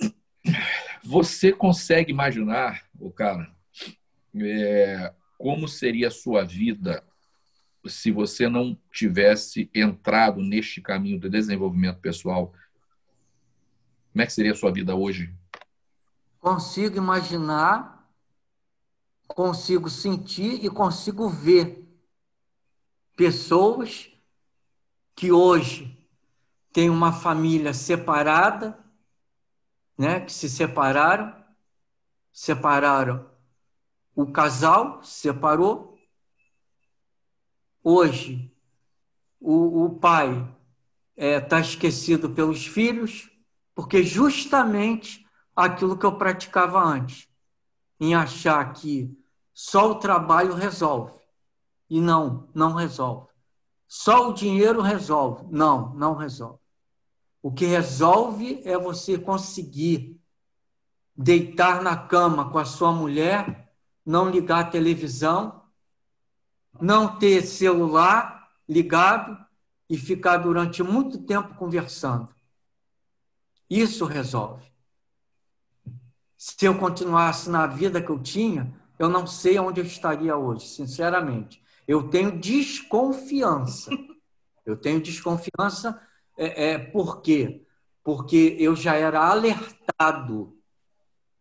[1.04, 3.56] Você consegue imaginar, o cara,
[4.36, 7.04] é, como seria a sua vida
[7.90, 12.54] se você não tivesse entrado neste caminho de desenvolvimento pessoal?
[14.12, 15.34] Como é que seria a sua vida hoje?
[16.40, 18.08] Consigo imaginar,
[19.28, 21.88] consigo sentir e consigo ver
[23.16, 24.12] pessoas
[25.16, 25.98] que hoje
[26.72, 28.78] têm uma família separada,
[29.98, 31.36] né, que se separaram,
[32.32, 33.28] separaram
[34.16, 35.97] o casal, separou,
[37.84, 38.52] Hoje,
[39.40, 40.32] o, o pai
[41.16, 43.30] está é, tá esquecido pelos filhos,
[43.74, 47.28] porque justamente aquilo que eu praticava antes,
[48.00, 49.18] em achar que
[49.54, 51.14] só o trabalho resolve.
[51.90, 53.28] E não, não resolve.
[53.88, 55.46] Só o dinheiro resolve.
[55.50, 56.60] Não, não resolve.
[57.42, 60.20] O que resolve é você conseguir
[61.16, 63.74] deitar na cama com a sua mulher,
[64.06, 65.64] não ligar a televisão
[66.82, 69.38] não ter celular ligado
[69.90, 72.30] e ficar durante muito tempo conversando.
[73.70, 74.66] Isso resolve.
[76.38, 80.68] Se eu continuasse na vida que eu tinha, eu não sei onde eu estaria hoje,
[80.68, 81.62] sinceramente.
[81.88, 83.92] Eu tenho desconfiança.
[84.66, 86.00] Eu tenho desconfiança,
[86.38, 87.66] é, é, por quê?
[88.04, 90.58] Porque eu já era alertado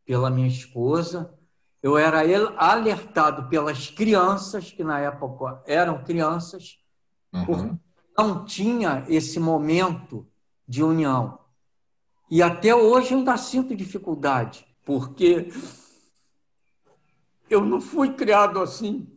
[0.05, 1.35] pela minha esposa,
[1.83, 2.21] eu era
[2.57, 6.79] alertado pelas crianças, que na época eram crianças,
[7.33, 7.45] uhum.
[7.45, 7.77] porque
[8.17, 10.27] não tinha esse momento
[10.67, 11.39] de união.
[12.31, 15.49] E até hoje eu ainda sinto dificuldade, porque
[17.49, 19.09] eu não fui criado assim.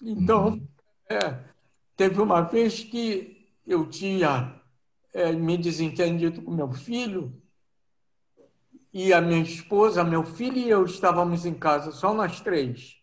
[0.00, 0.68] Então, uhum.
[1.08, 1.38] é,
[1.96, 4.60] teve uma vez que eu tinha
[5.12, 7.41] é, me desentendido com meu filho,
[8.92, 13.00] e a minha esposa, meu filho e eu estávamos em casa, só nós três.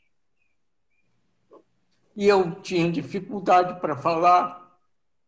[2.15, 4.77] E eu tinha dificuldade para falar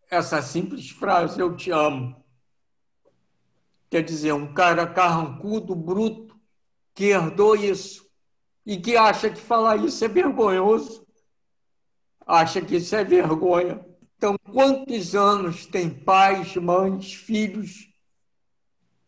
[0.10, 2.22] essa simples frase: Eu te amo.
[3.90, 6.40] Quer dizer, um cara carrancudo, bruto,
[6.94, 8.10] que herdou isso
[8.66, 11.06] e que acha que falar isso é vergonhoso,
[12.26, 13.84] acha que isso é vergonha.
[14.16, 17.91] Então, quantos anos tem pais, mães, filhos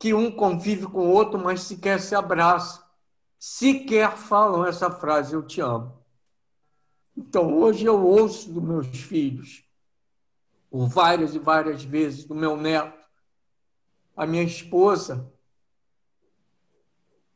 [0.04, 2.86] que um convive com o outro, mas sequer se abraça,
[3.40, 5.98] sequer falam essa frase, eu te amo.
[7.16, 9.64] Então, hoje eu ouço dos meus filhos,
[10.70, 13.08] por várias e várias vezes, do meu neto,
[14.14, 15.32] a minha esposa,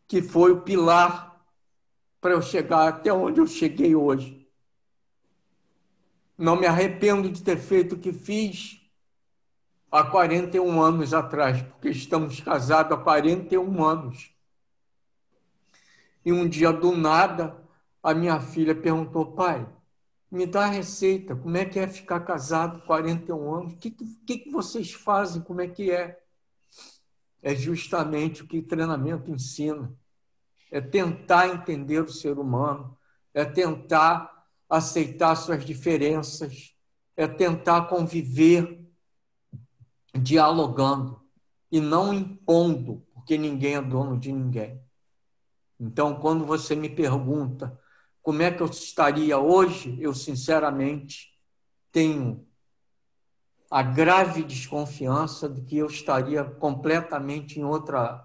[0.05, 1.41] que foi o pilar
[2.19, 4.45] para eu chegar até onde eu cheguei hoje.
[6.37, 8.76] Não me arrependo de ter feito o que fiz,
[9.91, 14.31] há 41 anos atrás, porque estamos casados há 41 anos.
[16.25, 17.57] E um dia, do nada,
[18.03, 19.67] a minha filha perguntou, pai,
[20.29, 23.73] me dá a receita, como é que é ficar casado 41 anos?
[23.73, 25.41] O que, que, que vocês fazem?
[25.41, 26.19] Como é que é?
[27.41, 29.93] É justamente o que treinamento ensina.
[30.69, 32.97] É tentar entender o ser humano,
[33.33, 36.75] é tentar aceitar suas diferenças,
[37.15, 38.86] é tentar conviver
[40.13, 41.21] dialogando
[41.71, 44.81] e não impondo, porque ninguém é dono de ninguém.
[45.79, 47.79] Então, quando você me pergunta
[48.21, 51.33] como é que eu estaria hoje, eu sinceramente
[51.91, 52.45] tenho
[53.69, 58.23] a grave desconfiança de que eu estaria completamente em outra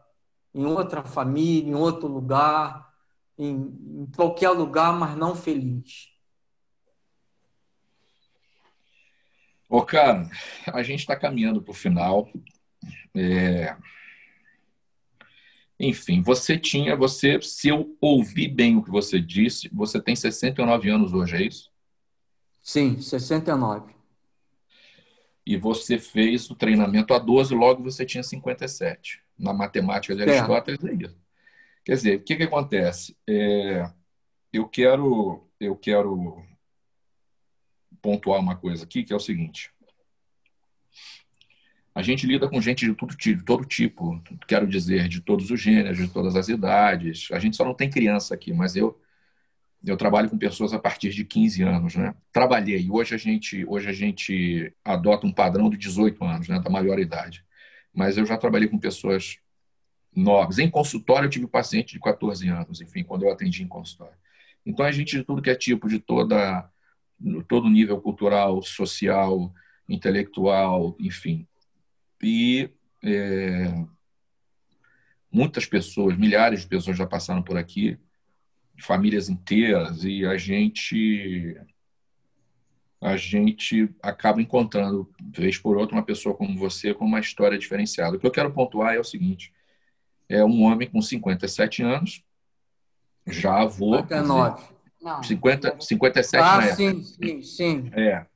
[0.54, 2.92] em outra família, em outro lugar,
[3.38, 3.54] em,
[4.02, 6.11] em qualquer lugar, mas não feliz.
[9.72, 10.28] Ô, cara,
[10.66, 12.28] a gente está caminhando para o final.
[13.14, 13.74] É...
[15.80, 20.90] Enfim, você tinha, você, se eu ouvi bem o que você disse, você tem 69
[20.90, 21.72] anos hoje, é isso?
[22.62, 23.94] Sim, 69.
[25.46, 29.22] E você fez o treinamento a 12, logo você tinha 57.
[29.38, 31.16] Na matemática de Aristóteles é isso.
[31.82, 33.16] Quer dizer, o que, que acontece?
[33.26, 33.90] É,
[34.52, 36.44] eu quero eu quero
[38.02, 39.70] pontuar uma coisa aqui, que é o seguinte.
[41.94, 45.60] A gente lida com gente de, tudo, de todo tipo, quero dizer, de todos os
[45.60, 47.28] gêneros, de todas as idades.
[47.30, 48.98] A gente só não tem criança aqui, mas eu
[49.84, 52.14] eu trabalho com pessoas a partir de 15 anos, né?
[52.32, 52.88] Trabalhei.
[52.88, 56.98] Hoje a gente, hoje a gente adota um padrão de 18 anos, né, da maior
[57.00, 57.44] idade.
[57.92, 59.38] Mas eu já trabalhei com pessoas
[60.14, 60.58] novas.
[60.58, 64.16] Em consultório eu tive paciente de 14 anos, enfim, quando eu atendi em consultório.
[64.64, 66.70] Então a gente de tudo que é tipo, de toda
[67.48, 69.52] todo nível cultural, social,
[69.88, 71.46] intelectual, enfim.
[72.22, 72.70] E
[73.02, 73.84] é,
[75.30, 77.98] muitas pessoas, milhares de pessoas já passaram por aqui
[78.82, 81.56] famílias inteiras e a gente
[83.00, 88.16] a gente acaba encontrando, vez por outra, uma pessoa como você com uma história diferenciada.
[88.16, 89.52] O que eu quero pontuar é o seguinte:
[90.28, 92.24] é um homem com 57 anos,
[93.26, 93.96] já avô.
[93.96, 94.72] 59.
[95.02, 95.22] Não.
[95.22, 97.90] 50, 57 ah, na sim, sim, sim.
[97.92, 98.26] É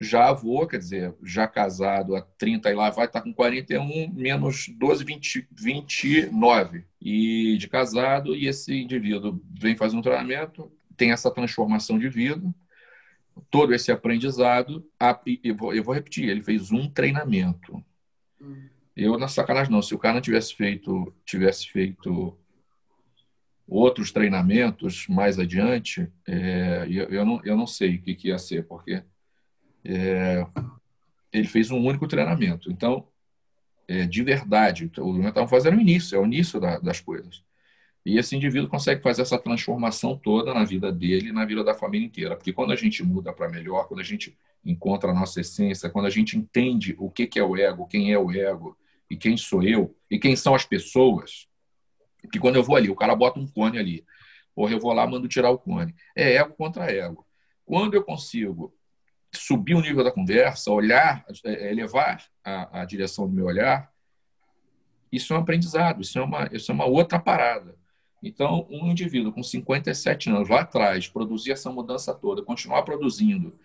[0.00, 4.10] já avô, quer dizer, já casado há 30 e lá vai estar tá com 41,
[4.14, 6.84] menos 12, 20, 29.
[7.00, 12.42] E de casado, e esse indivíduo vem fazer um treinamento, tem essa transformação de vida,
[13.50, 14.86] todo esse aprendizado.
[15.44, 17.84] Eu vou, eu vou repetir, ele fez um treinamento.
[18.40, 18.68] Hum.
[18.96, 19.82] Eu, na sacanagem, não.
[19.82, 22.36] Se o cara não tivesse feito, tivesse feito
[23.70, 28.38] outros treinamentos mais adiante, é, eu, eu, não, eu não sei o que, que ia
[28.38, 29.02] ser, porque
[29.84, 30.44] é,
[31.32, 32.70] ele fez um único treinamento.
[32.70, 33.06] Então,
[33.86, 37.00] é, de verdade, o que estamos fazendo é o início, é o início da, das
[37.00, 37.44] coisas.
[38.04, 41.74] E esse indivíduo consegue fazer essa transformação toda na vida dele e na vida da
[41.74, 42.34] família inteira.
[42.34, 46.06] Porque quando a gente muda para melhor, quando a gente encontra a nossa essência, quando
[46.06, 48.76] a gente entende o que, que é o ego, quem é o ego,
[49.08, 51.49] e quem sou eu, e quem são as pessoas,
[52.28, 54.04] que quando eu vou ali, o cara bota um cone ali,
[54.54, 55.94] porra, eu vou lá, mando tirar o cone.
[56.14, 57.26] É ego contra ego.
[57.64, 58.74] Quando eu consigo
[59.32, 63.90] subir o nível da conversa, olhar, é, elevar a, a direção do meu olhar,
[65.12, 67.76] isso é um aprendizado, isso é uma, isso é uma outra parada.
[68.22, 73.58] Então, um indivíduo com 57 anos lá atrás produzir essa mudança toda, continuar produzindo,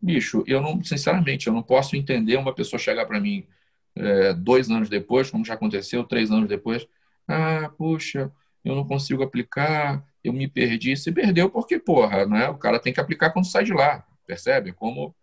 [0.00, 3.46] bicho, eu não, sinceramente, eu não posso entender uma pessoa chegar para mim
[3.94, 6.86] é, dois anos depois, como já aconteceu, três anos depois,
[7.30, 8.30] ah, puxa,
[8.64, 10.96] eu não consigo aplicar, eu me perdi.
[10.96, 12.48] Se perdeu porque, porra, né?
[12.48, 14.70] O cara tem que aplicar quando sai de lá percebe?
[14.70, 15.14] É como,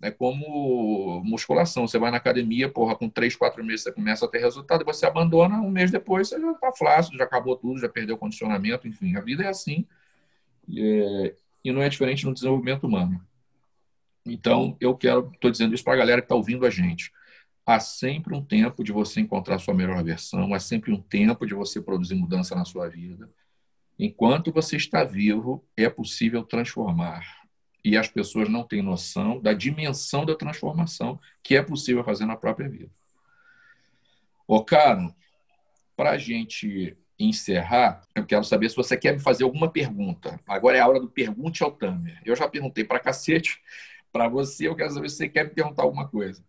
[0.00, 1.86] é como musculação.
[1.86, 5.04] Você vai na academia, porra, com três, quatro meses você começa a ter resultado, você
[5.04, 8.88] abandona, um mês depois você já está flácido, já acabou tudo, já perdeu o condicionamento,
[8.88, 9.16] enfim.
[9.16, 9.86] A vida é assim.
[10.66, 13.20] E, é, e não é diferente no desenvolvimento humano.
[14.26, 17.12] Então, eu quero, estou dizendo isso para a galera que está ouvindo a gente.
[17.66, 21.54] Há sempre um tempo de você encontrar sua melhor versão, há sempre um tempo de
[21.54, 23.30] você produzir mudança na sua vida.
[23.98, 27.44] Enquanto você está vivo, é possível transformar
[27.84, 32.36] e as pessoas não têm noção da dimensão da transformação que é possível fazer na
[32.36, 32.90] própria vida.
[34.48, 35.14] Ô, cara,
[35.94, 40.40] para a gente encerrar, eu quero saber se você quer me fazer alguma pergunta.
[40.48, 42.20] Agora é a hora do pergunte ao Tamer.
[42.24, 43.60] Eu já perguntei para cacete.
[44.10, 46.42] Para você, eu quero saber se você quer me perguntar alguma coisa.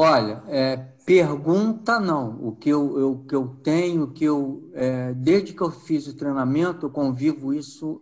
[0.00, 2.40] Olha, é, pergunta não.
[2.40, 6.16] O que eu, eu, que eu tenho, que eu é, desde que eu fiz o
[6.16, 8.00] treinamento, eu convivo isso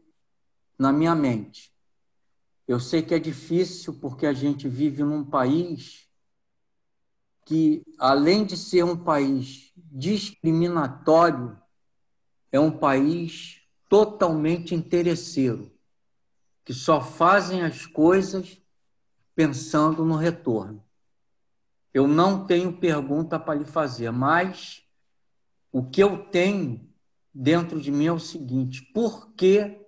[0.78, 1.72] na minha mente.
[2.68, 6.06] Eu sei que é difícil porque a gente vive num país
[7.46, 11.58] que, além de ser um país discriminatório,
[12.52, 15.72] é um país totalmente interesseiro,
[16.62, 18.60] que só fazem as coisas
[19.34, 20.85] pensando no retorno.
[21.96, 24.86] Eu não tenho pergunta para lhe fazer, mas
[25.72, 26.86] o que eu tenho
[27.32, 29.80] dentro de mim é o seguinte: por que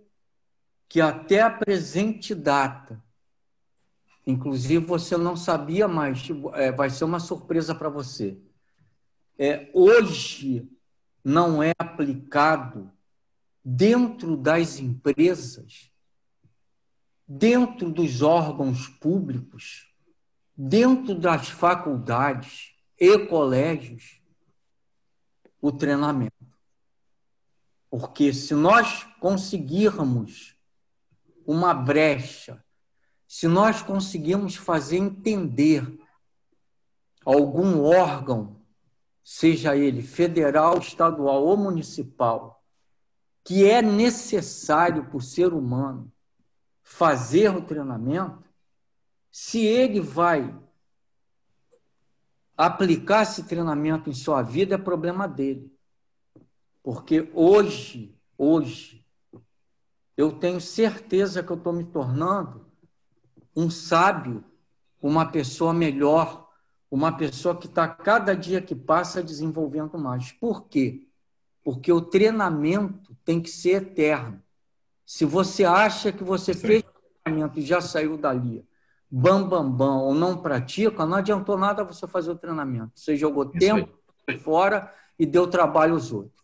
[0.88, 3.04] que até a presente data,
[4.26, 8.40] inclusive você não sabia mais, é, vai ser uma surpresa para você.
[9.36, 10.66] É, hoje
[11.22, 12.90] não é aplicado
[13.62, 15.92] dentro das empresas,
[17.26, 19.87] dentro dos órgãos públicos,
[20.60, 24.20] dentro das faculdades e colégios,
[25.60, 26.34] o treinamento.
[27.88, 30.56] Porque se nós conseguirmos
[31.46, 32.62] uma brecha,
[33.28, 35.86] se nós conseguirmos fazer entender
[37.24, 38.60] algum órgão,
[39.22, 42.64] seja ele federal, estadual ou municipal,
[43.44, 46.12] que é necessário para o ser humano
[46.82, 48.47] fazer o treinamento,
[49.30, 50.56] se ele vai
[52.56, 55.72] aplicar esse treinamento em sua vida, é problema dele.
[56.82, 59.06] Porque hoje, hoje,
[60.16, 62.66] eu tenho certeza que eu estou me tornando
[63.54, 64.44] um sábio,
[65.00, 66.48] uma pessoa melhor,
[66.90, 70.32] uma pessoa que está cada dia que passa desenvolvendo mais.
[70.32, 71.06] Por quê?
[71.62, 74.42] Porque o treinamento tem que ser eterno.
[75.04, 76.60] Se você acha que você Sim.
[76.60, 78.66] fez o treinamento e já saiu dali,
[79.10, 82.92] bam, bam, bam, ou não pratica, não adiantou nada você fazer o treinamento.
[82.94, 83.92] Você jogou Isso tempo
[84.26, 84.38] aí.
[84.38, 86.42] fora e deu trabalho aos outros.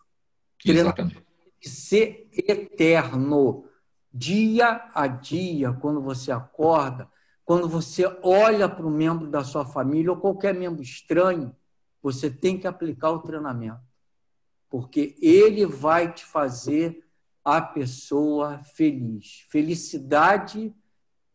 [0.64, 1.24] Exatamente.
[1.60, 3.64] Ser eterno.
[4.12, 7.08] Dia a dia, quando você acorda,
[7.44, 11.54] quando você olha para um membro da sua família ou qualquer membro estranho,
[12.02, 13.80] você tem que aplicar o treinamento.
[14.70, 17.04] Porque ele vai te fazer
[17.44, 19.44] a pessoa feliz.
[19.50, 20.74] Felicidade,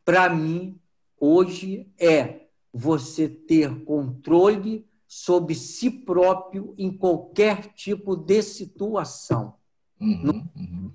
[0.03, 0.79] para mim,
[1.19, 9.55] hoje é você ter controle sobre si próprio em qualquer tipo de situação.
[9.99, 10.91] Uhum, não, uhum.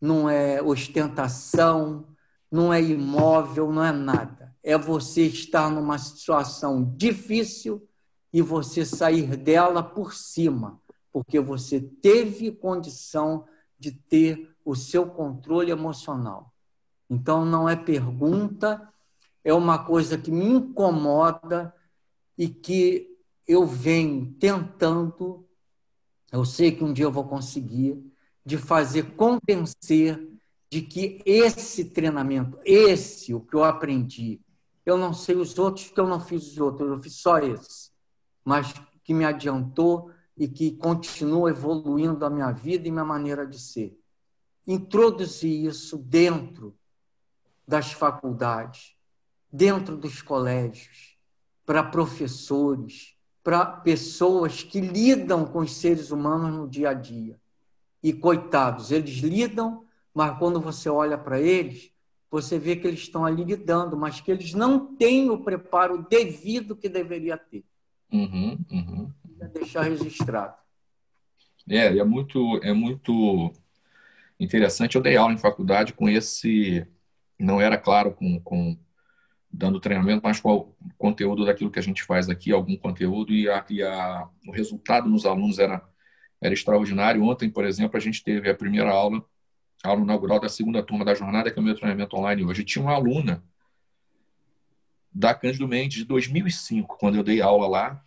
[0.00, 2.06] não é ostentação,
[2.50, 4.54] não é imóvel, não é nada.
[4.62, 7.86] É você estar numa situação difícil
[8.32, 10.80] e você sair dela por cima,
[11.12, 13.44] porque você teve condição
[13.78, 16.52] de ter o seu controle emocional.
[17.08, 18.88] Então, não é pergunta,
[19.44, 21.74] é uma coisa que me incomoda
[22.36, 23.16] e que
[23.46, 25.46] eu venho tentando,
[26.30, 28.00] eu sei que um dia eu vou conseguir,
[28.44, 30.28] de fazer convencer
[30.70, 34.40] de que esse treinamento, esse, o que eu aprendi,
[34.86, 37.90] eu não sei os outros, porque eu não fiz os outros, eu fiz só esse,
[38.44, 38.72] mas
[39.02, 43.98] que me adiantou e que continua evoluindo a minha vida e minha maneira de ser.
[44.66, 46.76] Introduzir isso dentro
[47.66, 48.96] das faculdades,
[49.52, 51.16] dentro dos colégios,
[51.64, 57.38] para professores, para pessoas que lidam com os seres humanos no dia a dia.
[58.02, 59.84] E coitados, eles lidam
[60.14, 61.92] mas quando você olha para eles,
[62.30, 66.76] você vê que eles estão ali lidando, mas que eles não têm o preparo devido
[66.76, 67.64] que deveria ter.
[68.12, 69.10] Uhum, uhum.
[69.52, 70.54] deixar registrado.
[71.68, 73.52] É, é muito, é muito
[74.38, 74.96] interessante.
[74.96, 76.86] Eu dei aula em faculdade com esse,
[77.38, 78.76] não era claro com, com
[79.52, 83.48] dando treinamento, mas com o conteúdo daquilo que a gente faz aqui, algum conteúdo, e,
[83.48, 85.82] a, e a, o resultado nos alunos era,
[86.40, 87.22] era extraordinário.
[87.24, 89.24] Ontem, por exemplo, a gente teve a primeira aula
[89.82, 92.64] aula inaugural da segunda turma da jornada, que é o meu treinamento online hoje.
[92.64, 93.42] tinha uma aluna
[95.12, 98.04] da Cândido Mendes de 2005, quando eu dei aula lá.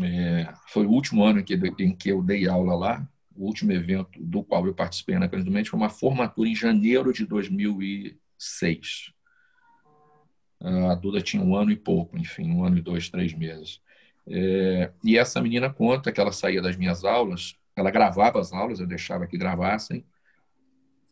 [0.00, 3.08] É, foi o último ano em que, em que eu dei aula lá.
[3.34, 7.12] O último evento do qual eu participei na Cândido Mendes foi uma formatura em janeiro
[7.12, 9.12] de 2006.
[10.64, 13.82] A Duda tinha um ano e pouco, enfim, um ano e dois, três meses.
[14.26, 18.80] É, e essa menina conta que ela saía das minhas aulas, ela gravava as aulas,
[18.80, 20.04] eu deixava que gravassem,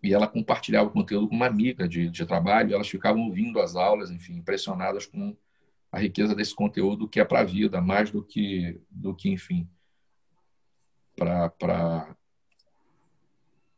[0.02, 3.76] e ela compartilhava o conteúdo com uma amiga de, de trabalho, elas ficavam ouvindo as
[3.76, 5.36] aulas, enfim, impressionadas com
[5.92, 9.68] a riqueza desse conteúdo que é para a vida, mais do que, do que enfim,
[11.14, 12.16] para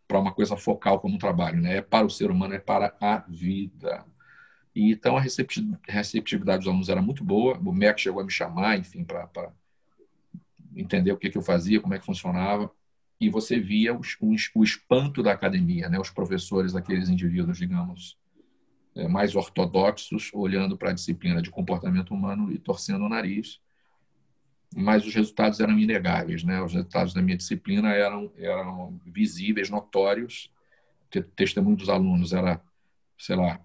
[0.06, 1.78] para uma coisa focal como um trabalho, né?
[1.78, 4.04] É para o ser humano, é para a vida.
[4.74, 7.58] E, então a receptividade dos alunos era muito boa.
[7.58, 9.52] O MEC chegou a me chamar, enfim, para
[10.74, 12.70] entender o que, que eu fazia, como é que funcionava
[13.20, 15.98] e você via os, os, o espanto da academia, né?
[15.98, 18.18] os professores, aqueles indivíduos, digamos,
[18.94, 23.60] é, mais ortodoxos, olhando para a disciplina de comportamento humano e torcendo o nariz.
[24.76, 26.60] Mas os resultados eram inegáveis, né?
[26.60, 30.50] Os resultados da minha disciplina eram, eram visíveis, notórios.
[31.14, 32.60] O testemunho dos alunos era,
[33.16, 33.63] sei lá,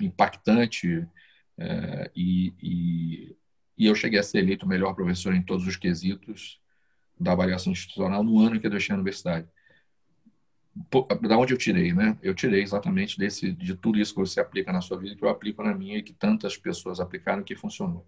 [0.00, 1.06] impactante
[1.58, 3.36] é, e, e,
[3.76, 6.60] e eu cheguei a ser eleito o melhor professor em todos os quesitos
[7.18, 9.46] da avaliação institucional no ano que eu deixei a universidade.
[11.28, 12.16] Da onde eu tirei, né?
[12.22, 15.28] Eu tirei exatamente desse, de tudo isso que você aplica na sua vida, que eu
[15.28, 18.06] aplico na minha e que tantas pessoas aplicaram que funcionou.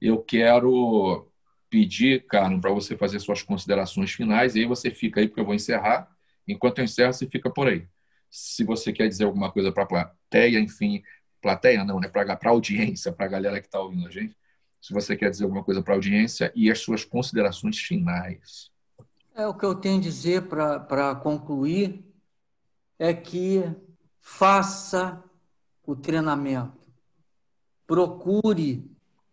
[0.00, 1.28] Eu quero
[1.68, 5.44] pedir, Carlos, para você fazer suas considerações finais, e aí você fica aí, porque eu
[5.44, 6.08] vou encerrar.
[6.46, 7.86] Enquanto eu encerro, você fica por aí.
[8.30, 9.84] Se você quer dizer alguma coisa para
[10.28, 11.02] plateia, enfim,
[11.40, 12.08] plateia não, né?
[12.08, 14.36] Para a audiência, para a galera que está ouvindo a gente,
[14.80, 18.70] se você quer dizer alguma coisa para a audiência e as suas considerações finais.
[19.34, 22.04] É, o que eu tenho a dizer para concluir
[22.98, 23.64] é que
[24.20, 25.22] faça
[25.86, 26.76] o treinamento,
[27.86, 28.84] procure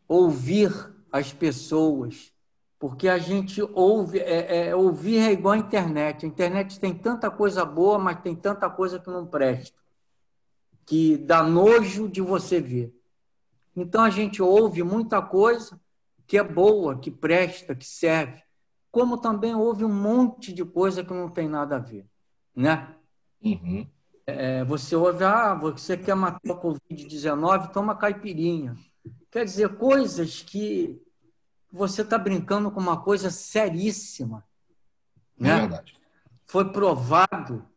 [0.08, 0.72] ouvir
[1.12, 2.32] as pessoas,
[2.80, 6.26] porque a gente ouve, é, é, ouvir é igual a internet.
[6.26, 9.78] A internet tem tanta coisa boa, mas tem tanta coisa que não presta,
[10.86, 12.96] que dá nojo de você ver.
[13.76, 15.80] Então a gente ouve muita coisa
[16.28, 18.42] que é boa, que presta, que serve,
[18.92, 22.06] como também ouve um monte de coisa que não tem nada a ver,
[22.56, 22.96] né?
[23.44, 23.88] Uhum.
[24.26, 28.76] É, você ouve, ah, você quer matar o Covid-19, toma caipirinha.
[29.30, 31.00] Quer dizer, coisas que
[31.72, 34.44] você está brincando com uma coisa seríssima.
[35.38, 35.50] Né?
[35.50, 35.96] É verdade.
[36.46, 37.68] Foi provado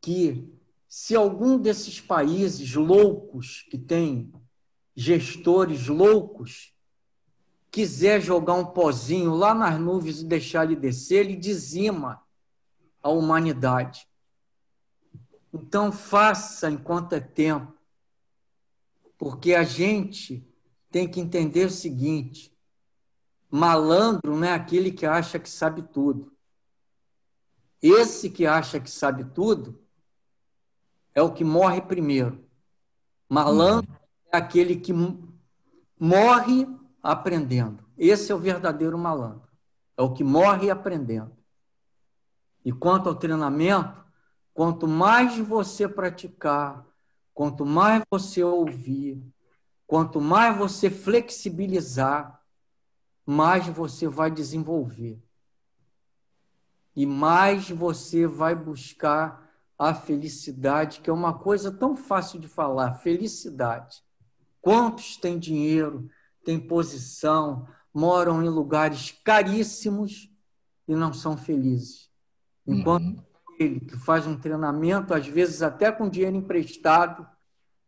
[0.00, 0.52] que
[0.98, 4.32] se algum desses países loucos, que tem
[4.94, 6.74] gestores loucos,
[7.70, 12.24] quiser jogar um pozinho lá nas nuvens e deixar ele descer, ele dizima
[13.02, 14.08] a humanidade.
[15.52, 17.76] Então, faça enquanto é tempo,
[19.18, 20.50] porque a gente
[20.90, 22.56] tem que entender o seguinte:
[23.50, 26.32] malandro não é aquele que acha que sabe tudo.
[27.82, 29.84] Esse que acha que sabe tudo
[31.16, 32.48] é o que morre primeiro.
[33.28, 33.90] Malandro
[34.32, 34.92] é aquele que
[35.98, 36.68] morre
[37.02, 37.84] aprendendo.
[37.98, 39.48] Esse é o verdadeiro malandro.
[39.96, 41.36] É o que morre aprendendo.
[42.64, 44.06] E quanto ao treinamento,
[44.56, 46.82] Quanto mais você praticar,
[47.34, 49.22] quanto mais você ouvir,
[49.86, 52.42] quanto mais você flexibilizar,
[53.26, 55.22] mais você vai desenvolver.
[56.96, 59.45] E mais você vai buscar
[59.78, 64.02] a felicidade, que é uma coisa tão fácil de falar, felicidade.
[64.60, 66.08] Quantos têm dinheiro,
[66.44, 70.30] têm posição, moram em lugares caríssimos
[70.88, 72.10] e não são felizes?
[72.66, 73.26] Enquanto uhum
[73.58, 77.26] ele que faz um treinamento, às vezes até com dinheiro emprestado,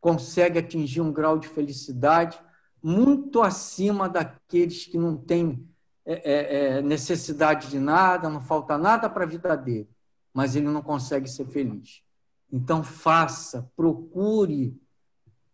[0.00, 2.40] consegue atingir um grau de felicidade
[2.82, 5.68] muito acima daqueles que não têm
[6.06, 9.88] é, é, é necessidade de nada, não falta nada para a vida dele,
[10.38, 12.02] mas ele não consegue ser feliz.
[12.50, 14.80] Então, faça, procure,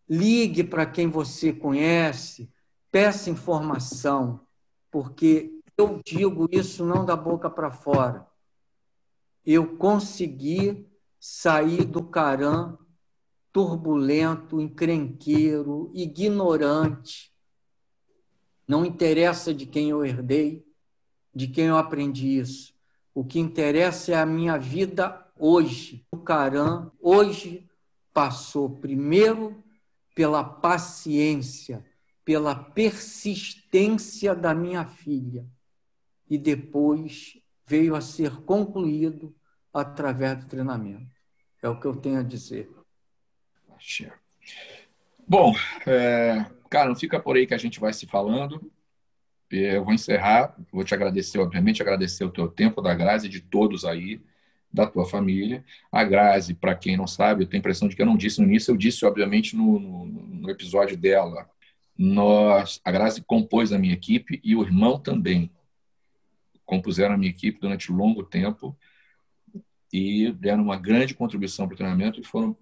[0.09, 2.51] ligue para quem você conhece,
[2.91, 4.41] peça informação,
[4.91, 8.26] porque eu digo isso não da boca para fora
[9.45, 10.89] eu consegui
[11.20, 12.78] sair do carã
[13.53, 17.32] turbulento, encrenqueiro, ignorante.
[18.66, 20.66] Não interessa de quem eu herdei,
[21.32, 22.74] de quem eu aprendi isso.
[23.15, 26.05] O que interessa é a minha vida hoje.
[26.11, 27.69] O Carã hoje
[28.12, 29.62] passou primeiro
[30.15, 31.85] pela paciência,
[32.25, 35.47] pela persistência da minha filha
[36.29, 39.35] e depois veio a ser concluído
[39.73, 41.15] através do treinamento.
[41.62, 42.71] É o que eu tenho a dizer.
[45.27, 45.55] Bom,
[45.87, 48.71] é, cara, não fica por aí que a gente vai se falando.
[49.51, 53.84] Eu vou encerrar, vou te agradecer, obviamente, agradecer o teu tempo, da Grazi, de todos
[53.84, 54.20] aí,
[54.72, 55.64] da tua família.
[55.92, 58.40] A Grazi, para quem não sabe, eu tenho a impressão de que eu não disse
[58.40, 61.49] no início, eu disse, obviamente, no, no, episódio dela.
[61.97, 65.51] Nós, a Grazi compôs a minha equipe e o irmão também
[66.66, 68.76] compuseram a minha equipe durante longo tempo
[69.92, 72.57] e deram uma grande contribuição para o treinamento e foram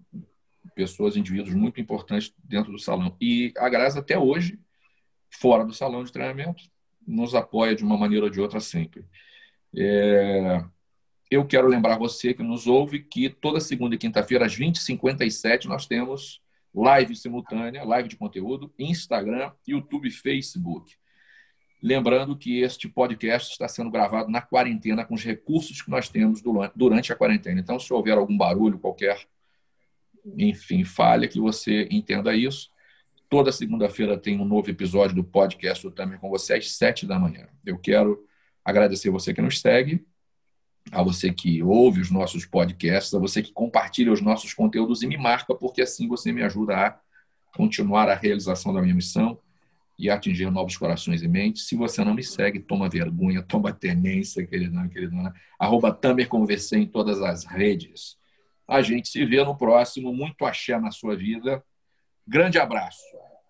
[0.74, 3.16] pessoas, indivíduos muito importantes dentro do salão.
[3.20, 4.58] E a Graça, até hoje,
[5.30, 6.64] fora do salão de treinamento,
[7.06, 9.04] nos apoia de uma maneira ou de outra sempre.
[9.76, 10.64] É...
[11.30, 15.86] Eu quero lembrar você que nos ouve que toda segunda e quinta-feira, às 20h57, nós
[15.86, 16.42] temos
[16.74, 20.94] live simultânea, live de conteúdo, Instagram, YouTube Facebook.
[21.82, 26.40] Lembrando que este podcast está sendo gravado na quarentena com os recursos que nós temos
[26.76, 27.60] durante a quarentena.
[27.60, 29.26] Então, se houver algum barulho qualquer,
[30.38, 32.70] enfim, falha, que você entenda isso.
[33.32, 37.48] Toda segunda-feira tem um novo episódio do podcast também com você às sete da manhã.
[37.64, 38.26] Eu quero
[38.62, 40.04] agradecer você que nos segue,
[40.90, 45.06] a você que ouve os nossos podcasts, a você que compartilha os nossos conteúdos e
[45.06, 47.00] me marca, porque assim você me ajuda a
[47.56, 49.38] continuar a realização da minha missão
[49.98, 51.66] e atingir novos corações e mentes.
[51.66, 55.34] Se você não me segue, toma vergonha, toma tenência, queridão, queridona.
[55.58, 58.18] Arroba Tamer Conversei em todas as redes.
[58.68, 60.12] A gente se vê no próximo.
[60.12, 61.64] Muito axé na sua vida.
[62.26, 63.02] Grande abraço.